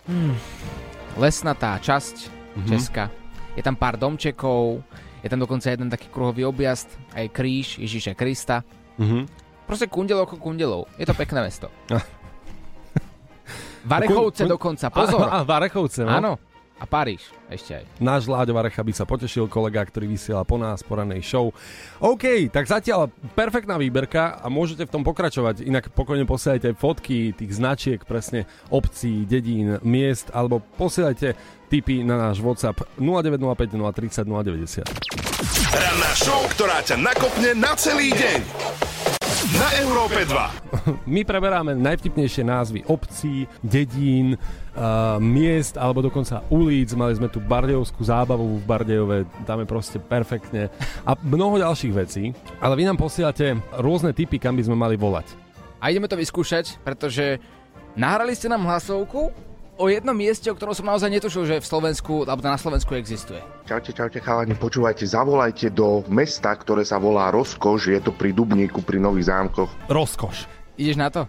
hmm, 0.06 0.34
lesnatá 1.18 1.76
časť 1.82 2.40
Mhm. 2.50 2.66
Česka. 2.66 3.04
Je 3.54 3.62
tam 3.62 3.78
pár 3.78 3.94
domčekov, 3.94 4.82
je 5.22 5.28
tam 5.30 5.38
dokonca 5.38 5.70
jeden 5.70 5.90
taký 5.90 6.10
kruhový 6.10 6.46
objazd, 6.46 6.90
aj 7.14 7.30
kríž 7.30 7.78
Ježíša 7.78 8.18
Krista. 8.18 8.66
Mhm. 8.98 9.26
Proste 9.66 9.86
Kundelov 9.86 10.26
ako 10.26 10.42
Kundelov. 10.42 10.90
Je 10.98 11.06
to 11.06 11.14
pekné 11.14 11.46
mesto. 11.46 11.70
Varechovce 13.86 14.44
dokonca, 14.50 14.90
pozor. 14.90 15.30
Á, 15.30 15.40
á, 15.40 15.46
Varechovce, 15.46 16.02
no. 16.04 16.10
Áno. 16.10 16.32
A 16.80 16.88
Paríž 16.88 17.28
ešte 17.52 17.76
aj. 17.76 17.84
Náš 18.00 18.24
Láďo 18.24 18.56
Varecha 18.56 18.80
by 18.80 18.92
sa 18.96 19.04
potešil, 19.04 19.52
kolega, 19.52 19.84
ktorý 19.84 20.08
vysiela 20.08 20.48
po 20.48 20.56
nás, 20.56 20.80
po 20.80 20.96
ranej 20.96 21.20
show. 21.20 21.52
OK, 22.00 22.48
tak 22.48 22.64
zatiaľ 22.64 23.12
perfektná 23.36 23.76
výberka 23.76 24.40
a 24.40 24.48
môžete 24.48 24.88
v 24.88 24.92
tom 24.96 25.04
pokračovať. 25.04 25.60
Inak 25.60 25.92
pokojne 25.92 26.24
posielajte 26.24 26.72
fotky 26.80 27.36
tých 27.36 27.52
značiek, 27.52 28.00
presne 28.00 28.48
obcí, 28.72 29.28
dedín, 29.28 29.76
miest, 29.84 30.32
alebo 30.32 30.64
posielajte 30.80 31.36
tipy 31.68 32.00
na 32.00 32.16
náš 32.16 32.40
WhatsApp 32.40 32.80
0905 32.96 33.76
030 33.76 34.24
090. 34.24 34.88
Ranná 35.76 36.12
show, 36.16 36.40
ktorá 36.56 36.80
ťa 36.80 36.96
nakopne 36.96 37.52
na 37.54 37.76
celý 37.76 38.10
deň. 38.16 38.99
Na 39.40 39.72
Európe 39.80 40.20
2. 40.28 41.08
My 41.16 41.24
preberáme 41.24 41.72
najvtipnejšie 41.72 42.44
názvy 42.44 42.84
obcí, 42.84 43.48
dedín, 43.64 44.36
uh, 44.36 45.16
miest 45.16 45.80
alebo 45.80 46.04
dokonca 46.04 46.44
ulic. 46.52 46.92
Mali 46.92 47.16
sme 47.16 47.32
tu 47.32 47.40
Bardejovskú 47.40 48.04
zábavu 48.04 48.60
v 48.60 48.66
Bardejove, 48.68 49.24
tam 49.48 49.64
je 49.64 49.66
proste 49.66 49.96
perfektne 49.96 50.68
a 51.08 51.16
mnoho 51.16 51.56
ďalších 51.56 51.96
vecí. 51.96 52.36
Ale 52.60 52.76
vy 52.76 52.84
nám 52.84 53.00
posielate 53.00 53.56
rôzne 53.80 54.12
typy, 54.12 54.36
kam 54.36 54.60
by 54.60 54.68
sme 54.68 54.76
mali 54.76 55.00
volať. 55.00 55.32
A 55.80 55.88
ideme 55.88 56.04
to 56.04 56.20
vyskúšať, 56.20 56.76
pretože 56.84 57.40
nahrali 57.96 58.36
ste 58.36 58.52
nám 58.52 58.68
hlasovku 58.68 59.32
o 59.80 59.88
jednom 59.88 60.12
mieste, 60.12 60.52
o 60.52 60.54
ktorom 60.54 60.76
som 60.76 60.84
naozaj 60.84 61.08
netušil, 61.08 61.48
že 61.48 61.56
v 61.56 61.66
Slovensku, 61.66 62.28
alebo 62.28 62.44
na 62.44 62.60
Slovensku 62.60 62.92
existuje. 62.92 63.40
Čaute, 63.64 63.96
čaute 63.96 64.20
chalani, 64.20 64.52
počúvajte, 64.52 65.08
zavolajte 65.08 65.72
do 65.72 66.04
mesta, 66.12 66.52
ktoré 66.52 66.84
sa 66.84 67.00
volá 67.00 67.32
Roskoš, 67.32 67.88
je 67.88 68.00
to 68.04 68.12
pri 68.12 68.36
Dubníku, 68.36 68.84
pri 68.84 69.00
Nových 69.00 69.32
zámkoch. 69.32 69.72
Rozkoš. 69.88 70.44
Ideš 70.76 71.00
na 71.00 71.08
to? 71.08 71.24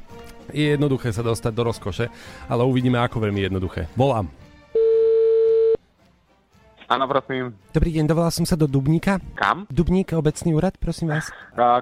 Je 0.51 0.75
jednoduché 0.75 1.15
sa 1.15 1.23
dostať 1.23 1.51
do 1.55 1.63
rozkoše, 1.63 2.11
ale 2.51 2.67
uvidíme 2.67 2.99
ako 2.99 3.23
veľmi 3.23 3.47
jednoduché. 3.47 3.87
Volám. 3.95 4.40
Áno, 6.91 7.07
prosím. 7.07 7.55
Dobrý 7.71 7.95
deň, 7.95 8.03
dovolal 8.03 8.35
som 8.35 8.43
sa 8.43 8.59
do 8.59 8.67
Dubníka. 8.67 9.15
Kam? 9.39 9.63
Dubník, 9.71 10.11
obecný 10.11 10.51
úrad, 10.51 10.75
prosím 10.75 11.15
vás. 11.15 11.31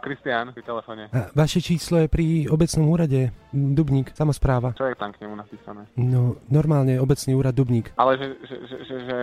Kristián, 0.06 0.54
pri 0.54 0.62
telefóne. 0.62 1.10
A 1.10 1.34
vaše 1.34 1.66
číslo 1.66 2.06
je 2.06 2.08
pri 2.14 2.46
obecnom 2.46 2.86
úrade. 2.94 3.34
Dubník, 3.50 4.14
samozpráva. 4.14 4.78
Čo 4.78 4.86
je 4.86 4.94
tam 4.94 5.10
k 5.10 5.26
nemu 5.26 5.34
napísané? 5.34 5.90
No, 5.98 6.38
normálne, 6.54 7.02
obecný 7.02 7.34
úrad 7.34 7.58
Dubník. 7.58 7.90
Ale 7.98 8.22
že, 8.22 8.38
že, 8.46 8.56
že, 8.70 8.78
že, 8.86 8.96
že 9.10 9.18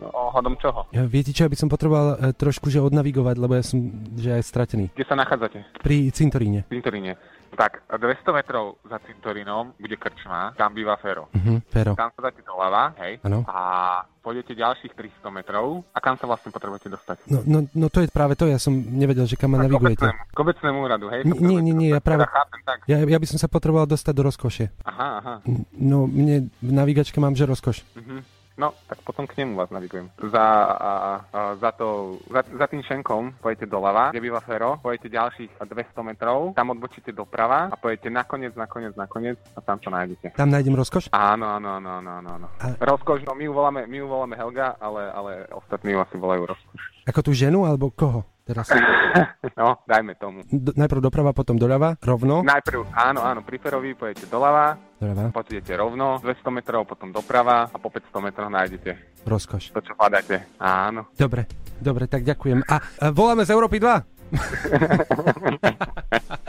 ohľadom 0.00 0.56
čoho? 0.56 0.88
Ja, 0.96 1.04
viete 1.04 1.36
čo, 1.36 1.44
ja 1.44 1.52
by 1.52 1.60
som 1.60 1.68
potreboval 1.68 2.16
e, 2.16 2.32
trošku 2.32 2.72
že 2.72 2.80
odnavigovať, 2.80 3.36
lebo 3.36 3.52
ja 3.52 3.60
som 3.60 3.92
že 4.16 4.32
aj 4.32 4.48
stratený. 4.48 4.96
Kde 4.96 5.04
sa 5.04 5.20
nachádzate? 5.20 5.60
Pri 5.84 6.08
cintoríne. 6.08 6.64
Cintoríne. 6.72 7.20
Tak, 7.52 7.84
200 7.92 8.32
metrov 8.32 8.80
za 8.88 8.96
cintorínom 9.04 9.76
bude 9.76 9.96
krčma, 10.00 10.56
tam 10.56 10.72
býva 10.72 10.96
Fero. 10.96 11.28
Mhm, 11.36 11.68
Fero. 11.68 11.92
Tam 11.92 12.08
sa 12.16 12.20
dáte 12.24 12.40
doľava, 12.40 12.96
hej, 13.04 13.20
Áno. 13.20 13.44
a 13.44 13.58
pôjdete 14.24 14.56
ďalších 14.56 14.96
300 14.96 15.28
metrov 15.28 15.84
a 15.92 15.98
kam 16.00 16.16
sa 16.16 16.24
vlastne 16.24 16.48
potrebujete 16.48 16.88
dostať? 16.88 17.28
No, 17.28 17.44
no, 17.44 17.58
no 17.76 17.86
to 17.92 18.00
je 18.00 18.08
práve 18.08 18.40
to, 18.40 18.48
ja 18.48 18.56
som 18.56 18.72
nevedel, 18.72 19.28
že 19.28 19.36
kam 19.36 19.52
ma 19.52 19.60
navigujete. 19.60 20.08
k 20.08 20.38
obecnému 20.38 20.80
úradu, 20.80 21.12
hej? 21.12 21.28
Nie, 21.28 21.60
nie, 21.60 21.74
nie, 21.76 21.88
ja 21.92 22.00
práve... 22.00 22.24
Teda. 22.24 22.72
Ja, 22.88 22.96
ja 23.04 23.18
by 23.20 23.26
som 23.28 23.36
sa 23.36 23.52
potreboval 23.52 23.84
dostať 23.84 24.12
do 24.16 24.22
rozkoše. 24.24 24.64
Aha, 24.88 25.08
aha. 25.20 25.34
No, 25.76 26.08
mne 26.08 26.48
v 26.56 26.70
navigačke 26.72 27.20
mám, 27.20 27.36
že 27.36 27.44
rozkoš. 27.44 27.84
Mhm. 27.94 28.41
No, 28.60 28.76
tak 28.84 29.00
potom 29.00 29.24
k 29.24 29.40
nemu 29.40 29.56
vás 29.56 29.72
navigujem. 29.72 30.12
Za, 30.28 30.44
a, 30.68 30.90
a, 31.32 31.40
za, 31.56 31.70
to, 31.72 32.20
za, 32.28 32.44
za 32.44 32.66
tým 32.68 32.84
šenkom 32.84 33.32
pojete 33.40 33.64
doľava, 33.64 34.12
kde 34.12 34.20
býva 34.20 34.44
Fero, 34.44 34.76
pojete 34.76 35.08
ďalších 35.08 35.56
200 35.56 36.04
metrov, 36.04 36.52
tam 36.52 36.76
odbočíte 36.76 37.16
doprava 37.16 37.72
a 37.72 37.76
pojete 37.80 38.12
nakoniec, 38.12 38.52
nakoniec, 38.52 38.92
nakoniec 38.92 39.40
a 39.56 39.60
tam 39.64 39.80
to 39.80 39.88
nájdete. 39.88 40.36
Tam 40.36 40.52
nájdem 40.52 40.76
rozkoš? 40.76 41.08
Áno, 41.10 41.48
áno, 41.48 41.80
áno, 41.80 41.90
áno, 41.96 42.10
áno. 42.20 42.28
áno. 42.28 42.46
A- 42.60 42.76
Rozkoš, 42.76 43.24
no 43.24 43.32
my 43.32 43.44
ju 43.48 43.52
voláme, 43.56 43.80
my 43.88 43.96
ju 43.96 44.06
voláme 44.08 44.34
Helga, 44.36 44.76
ale, 44.76 45.08
ale 45.08 45.32
ostatní 45.48 45.96
ju 45.96 45.98
asi 46.04 46.16
volajú 46.20 46.44
Rozkoš. 46.44 46.80
Ako 47.02 47.20
tú 47.20 47.32
ženu, 47.32 47.64
alebo 47.64 47.90
koho? 47.90 48.22
Teraz. 48.42 48.70
No, 49.52 49.76
dajme 49.84 50.16
tomu. 50.16 50.40
D- 50.48 50.72
najprv 50.72 51.04
doprava, 51.04 51.36
potom 51.36 51.60
doľava, 51.60 52.00
rovno. 52.00 52.40
Najprv, 52.40 52.88
áno, 52.96 53.20
áno, 53.20 53.44
pri 53.44 53.60
Ferovi 53.60 53.92
pojete 53.92 54.24
doľava, 54.24 54.80
Doľava, 54.96 55.28
pôjdete 55.28 55.76
rovno, 55.76 56.16
200 56.24 56.48
metrov, 56.48 56.88
potom 56.88 57.12
doprava 57.12 57.68
a 57.68 57.76
po 57.76 57.92
500 57.92 58.08
metroch 58.24 58.48
nájdete 58.48 59.20
rozkoš. 59.28 59.76
to, 59.76 59.84
čo 59.84 59.92
hľadáte. 59.94 60.48
Áno. 60.56 61.04
Dobre, 61.12 61.44
dobre, 61.76 62.08
tak 62.08 62.24
ďakujem. 62.24 62.64
A, 62.64 62.80
a 62.80 63.06
voláme 63.12 63.44
z 63.44 63.52
Európy 63.52 63.76
2. 63.76 64.32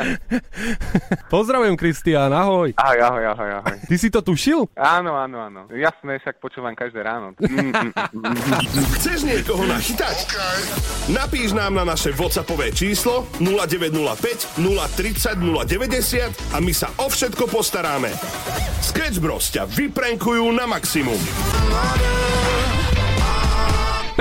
Pozdravujem, 1.34 1.76
Kristián, 1.78 2.32
ahoj. 2.34 2.74
Ahoj, 2.78 3.00
ahoj, 3.02 3.24
ahoj, 3.36 3.50
ahoj. 3.62 3.78
Ty 3.88 3.96
si 3.98 4.08
to 4.10 4.20
tušil? 4.22 4.68
Áno, 4.78 5.16
áno, 5.18 5.38
áno. 5.44 5.62
Jasné, 5.72 6.20
však 6.22 6.40
počúvam 6.40 6.76
každé 6.76 7.04
ráno. 7.04 7.36
Mm, 7.40 7.72
mm, 7.72 7.92
mm. 7.94 8.86
Chceš 9.00 9.20
niekoho 9.28 9.64
nachytať? 9.68 10.18
Napíš 11.12 11.52
nám 11.56 11.76
na 11.78 11.84
naše 11.84 12.16
WhatsAppové 12.16 12.72
číslo 12.72 13.28
0905 13.40 14.60
030 14.60 15.40
090 15.40 16.56
a 16.56 16.58
my 16.60 16.74
sa 16.74 16.88
o 17.02 17.10
všetko 17.10 17.50
postaráme. 17.50 18.12
Sketch 18.80 19.20
Bros 19.20 19.52
ťa 19.52 19.68
vyprenkujú 19.68 20.48
na 20.54 20.66
maximum. 20.68 21.20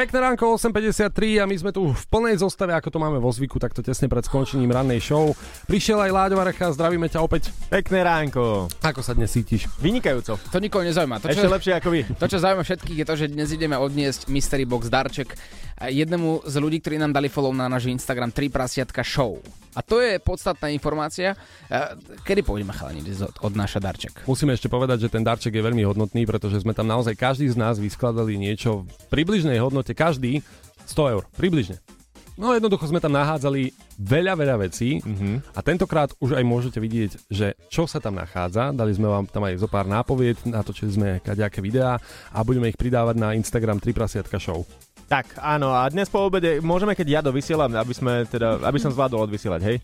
Pekné 0.03 0.19
ránko, 0.19 0.59
8.53 0.59 1.39
a 1.39 1.47
my 1.47 1.55
sme 1.55 1.71
tu 1.71 1.95
v 1.95 2.05
plnej 2.11 2.43
zostave, 2.43 2.75
ako 2.75 2.91
to 2.91 2.99
máme 2.99 3.23
vo 3.23 3.31
zvyku, 3.31 3.63
takto 3.63 3.87
tesne 3.87 4.11
pred 4.11 4.27
skončením 4.27 4.67
rannej 4.75 4.99
show. 4.99 5.31
Prišiel 5.71 6.03
aj 6.03 6.11
Láďo 6.11 6.43
Varecha, 6.43 6.75
zdravíme 6.75 7.07
ťa 7.07 7.23
opäť. 7.23 7.55
Pekné 7.71 8.03
ránko. 8.03 8.67
Ako 8.83 8.99
sa 8.99 9.15
dnes 9.15 9.31
cítiš? 9.31 9.71
Vynikajúco. 9.79 10.43
To 10.43 10.59
nikoho 10.59 10.83
nezaujíma. 10.83 11.23
To, 11.23 11.31
Ešte 11.31 11.47
lepšie 11.47 11.79
ako 11.79 11.89
vy. 11.95 12.01
To, 12.19 12.27
čo 12.27 12.43
zaujíma 12.43 12.67
všetkých, 12.67 12.99
je 12.99 13.07
to, 13.07 13.15
že 13.15 13.31
dnes 13.31 13.55
ideme 13.55 13.79
odniesť 13.79 14.27
Mystery 14.27 14.67
Box 14.67 14.91
darček 14.91 15.39
a 15.79 15.87
jednému 15.87 16.51
z 16.51 16.55
ľudí, 16.59 16.83
ktorí 16.83 16.99
nám 16.99 17.15
dali 17.15 17.31
follow 17.31 17.55
na 17.55 17.71
náš 17.71 17.87
Instagram 17.87 18.35
3 18.35 18.51
prasiatka 18.51 19.07
show. 19.07 19.39
A 19.73 19.81
to 19.81 20.05
je 20.05 20.21
podstatná 20.21 20.69
informácia. 20.69 21.33
A 21.73 21.97
Kedy 22.23 22.45
pôjdeme, 22.45 22.77
chalani, 22.77 23.01
od, 23.01 23.33
od 23.41 23.53
naša 23.57 23.81
darček? 23.81 24.29
Musíme 24.29 24.53
ešte 24.53 24.69
povedať, 24.69 25.09
že 25.09 25.13
ten 25.13 25.25
darček 25.25 25.57
je 25.57 25.65
veľmi 25.65 25.81
hodnotný, 25.89 26.29
pretože 26.29 26.61
sme 26.61 26.77
tam 26.77 26.89
naozaj 26.89 27.17
každý 27.17 27.49
z 27.49 27.57
nás 27.57 27.81
vyskladali 27.81 28.37
niečo 28.37 28.85
v 28.85 28.93
približnej 29.09 29.57
hodnote, 29.65 29.97
každý 29.97 30.45
100 30.85 31.13
eur, 31.17 31.25
približne. 31.39 31.81
No 32.41 32.57
jednoducho 32.57 32.89
sme 32.89 32.97
tam 32.97 33.13
nahádzali 33.13 33.77
veľa, 34.01 34.33
veľa 34.33 34.57
vecí 34.65 35.05
mm-hmm. 35.05 35.53
a 35.53 35.61
tentokrát 35.61 36.11
už 36.17 36.33
aj 36.33 36.45
môžete 36.49 36.81
vidieť, 36.81 37.11
že 37.29 37.53
čo 37.69 37.85
sa 37.85 38.01
tam 38.01 38.17
nachádza. 38.17 38.73
Dali 38.73 38.97
sme 38.97 39.13
vám 39.13 39.29
tam 39.29 39.45
aj 39.45 39.61
zo 39.61 39.69
pár 39.69 39.85
nápovied, 39.85 40.41
natočili 40.49 40.91
sme 40.97 41.09
kaďaké 41.21 41.61
videá 41.61 42.01
a 42.33 42.39
budeme 42.41 42.73
ich 42.73 42.81
pridávať 42.81 43.21
na 43.21 43.37
Instagram 43.37 43.77
3 43.77 43.93
prasiatka 43.93 44.41
show. 44.41 44.65
Tak, 45.13 45.37
áno, 45.45 45.77
a 45.77 45.85
dnes 45.93 46.09
po 46.09 46.25
obede 46.25 46.57
môžeme, 46.65 46.97
keď 46.97 47.07
ja 47.09 47.21
dovysielam, 47.21 47.69
aby 47.77 47.93
sme 47.93 48.25
teda, 48.25 48.65
aby 48.65 48.81
som 48.81 48.89
zvládol 48.89 49.29
odvysielať, 49.29 49.61
hej? 49.69 49.77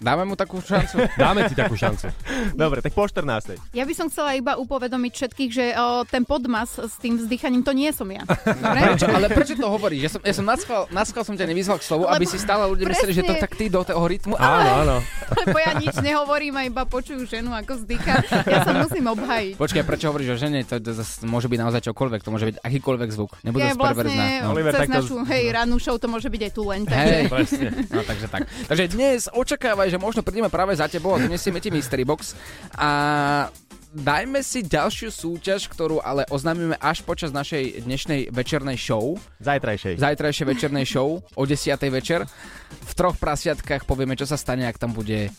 Dáme 0.00 0.24
mu 0.24 0.32
takú 0.32 0.64
šancu? 0.64 0.96
Dáme 1.20 1.44
ti 1.44 1.52
takú 1.52 1.76
šancu. 1.76 2.08
Dobre, 2.56 2.80
tak 2.80 2.96
po 2.96 3.04
14. 3.04 3.60
Ja 3.76 3.84
by 3.84 3.92
som 3.92 4.08
chcela 4.08 4.32
iba 4.32 4.56
upovedomiť 4.56 5.12
všetkých, 5.12 5.50
že 5.52 5.64
o, 5.76 6.08
ten 6.08 6.24
podmas 6.24 6.72
s 6.72 6.96
tým 6.96 7.20
vzdychaním 7.20 7.60
to 7.60 7.76
nie 7.76 7.92
som 7.92 8.08
ja. 8.08 8.24
Dobre? 8.24 8.80
Prečo, 8.96 9.06
ale 9.06 9.26
prečo 9.28 9.54
to 9.54 9.68
hovoríš? 9.68 10.00
Ja 10.00 10.10
som, 10.10 10.20
ja 10.24 10.34
som 10.34 10.46
naschval, 10.48 10.88
naschval 10.88 11.22
som 11.28 11.36
ťa 11.36 11.44
nevyzval 11.44 11.76
k 11.76 11.84
slovu, 11.84 12.08
aby 12.08 12.24
Lebo 12.24 12.32
si 12.32 12.38
stále 12.40 12.64
ľudia 12.64 12.88
mysleli, 12.88 13.12
že 13.12 13.22
to 13.28 13.34
tak 13.36 13.52
ty 13.52 13.68
do 13.68 13.84
toho 13.84 14.00
rytmu. 14.00 14.40
Áno, 14.40 14.70
áno. 14.88 14.96
Lebo 15.44 15.56
ja 15.60 15.76
nič 15.76 15.92
nehovorím 16.00 16.56
a 16.56 16.62
iba 16.64 16.88
počujú 16.88 17.28
ženu, 17.28 17.52
ako 17.52 17.84
vzdychá. 17.84 18.24
Ja 18.48 18.64
sa 18.64 18.72
musím 18.80 19.04
obhajiť. 19.12 19.60
Počkaj, 19.60 19.82
prečo 19.84 20.08
hovoríš 20.08 20.32
o 20.32 20.36
žene? 20.40 20.64
To, 20.64 20.80
to, 20.80 20.96
môže 21.28 21.52
byť 21.52 21.58
naozaj 21.60 21.80
čokoľvek, 21.92 22.20
to 22.24 22.30
môže 22.32 22.46
byť 22.48 22.56
akýkoľvek 22.64 23.08
zvuk. 23.12 23.36
Nebude 23.44 23.68
Ja 23.68 23.76
vlastne 23.76 24.28
No. 24.40 24.56
Oliver, 24.56 24.72
cez 24.72 24.80
takto- 24.88 24.96
našu, 25.04 25.16
hej, 25.28 25.42
rannú 25.52 25.76
show 25.76 25.96
to 26.00 26.06
môže 26.08 26.28
byť 26.32 26.42
aj 26.48 26.52
tu 26.54 26.62
len. 26.64 26.80
Hej, 26.88 27.28
no 27.90 28.00
takže 28.00 28.26
tak. 28.30 28.40
Takže 28.66 28.84
dnes 28.88 29.28
očakávaj, 29.28 29.89
že 29.90 29.98
možno 29.98 30.22
prídeme 30.22 30.48
práve 30.48 30.72
za 30.78 30.86
tebou 30.86 31.18
a 31.18 31.22
donesieme 31.22 31.58
ti 31.58 31.68
mystery 31.68 32.06
box 32.06 32.38
a 32.78 32.90
dajme 33.90 34.38
si 34.46 34.62
ďalšiu 34.62 35.10
súťaž, 35.10 35.66
ktorú 35.66 35.98
ale 35.98 36.22
oznámime 36.30 36.78
až 36.78 37.02
počas 37.02 37.34
našej 37.34 37.82
dnešnej 37.84 38.30
večernej 38.30 38.78
show. 38.78 39.18
Zajtrajšej. 39.42 39.98
Zajtrajšej 39.98 40.46
večernej 40.46 40.86
show 40.86 41.18
o 41.18 41.42
10. 41.42 41.74
večer. 41.90 42.22
V 42.70 42.92
troch 42.94 43.18
prasiatkách 43.18 43.84
povieme, 43.84 44.14
čo 44.14 44.30
sa 44.30 44.38
stane, 44.38 44.70
ak 44.70 44.78
tam 44.78 44.94
bude 44.94 45.34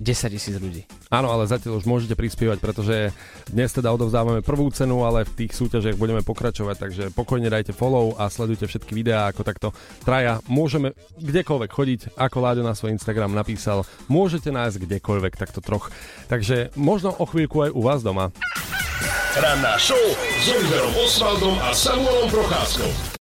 10 0.00 0.32
tisíc 0.32 0.56
ľudí. 0.56 0.88
Áno, 1.12 1.28
ale 1.28 1.44
zatiaľ 1.44 1.76
už 1.76 1.84
môžete 1.84 2.16
prispievať, 2.16 2.58
pretože 2.58 3.12
dnes 3.52 3.68
teda 3.68 3.92
odovzdávame 3.92 4.40
prvú 4.40 4.72
cenu, 4.72 5.04
ale 5.04 5.28
v 5.28 5.44
tých 5.44 5.52
súťažiach 5.52 6.00
budeme 6.00 6.24
pokračovať, 6.24 6.76
takže 6.80 7.04
pokojne 7.12 7.52
dajte 7.52 7.76
follow 7.76 8.16
a 8.16 8.32
sledujte 8.32 8.64
všetky 8.64 8.96
videá, 8.96 9.28
ako 9.28 9.44
takto 9.44 9.68
traja. 10.00 10.40
Môžeme 10.48 10.96
kdekoľvek 11.20 11.70
chodiť, 11.70 12.00
ako 12.16 12.36
Láďo 12.40 12.64
na 12.64 12.72
svoj 12.72 12.96
Instagram 12.96 13.36
napísal, 13.36 13.84
môžete 14.08 14.48
nájsť 14.48 14.88
kdekoľvek 14.88 15.36
takto 15.36 15.60
troch. 15.60 15.92
Takže 16.32 16.72
možno 16.80 17.12
o 17.12 17.28
chvíľku 17.28 17.68
aj 17.68 17.70
u 17.76 17.80
vás 17.84 18.00
doma. 18.00 18.32
Ranná 19.36 19.76
show 19.78 20.00
s 20.16 20.46
Oliverom 20.48 20.94
Osvaldom 21.04 21.56
a 21.60 21.70
Samuelom 21.76 22.32
Procházkou. 22.32 23.18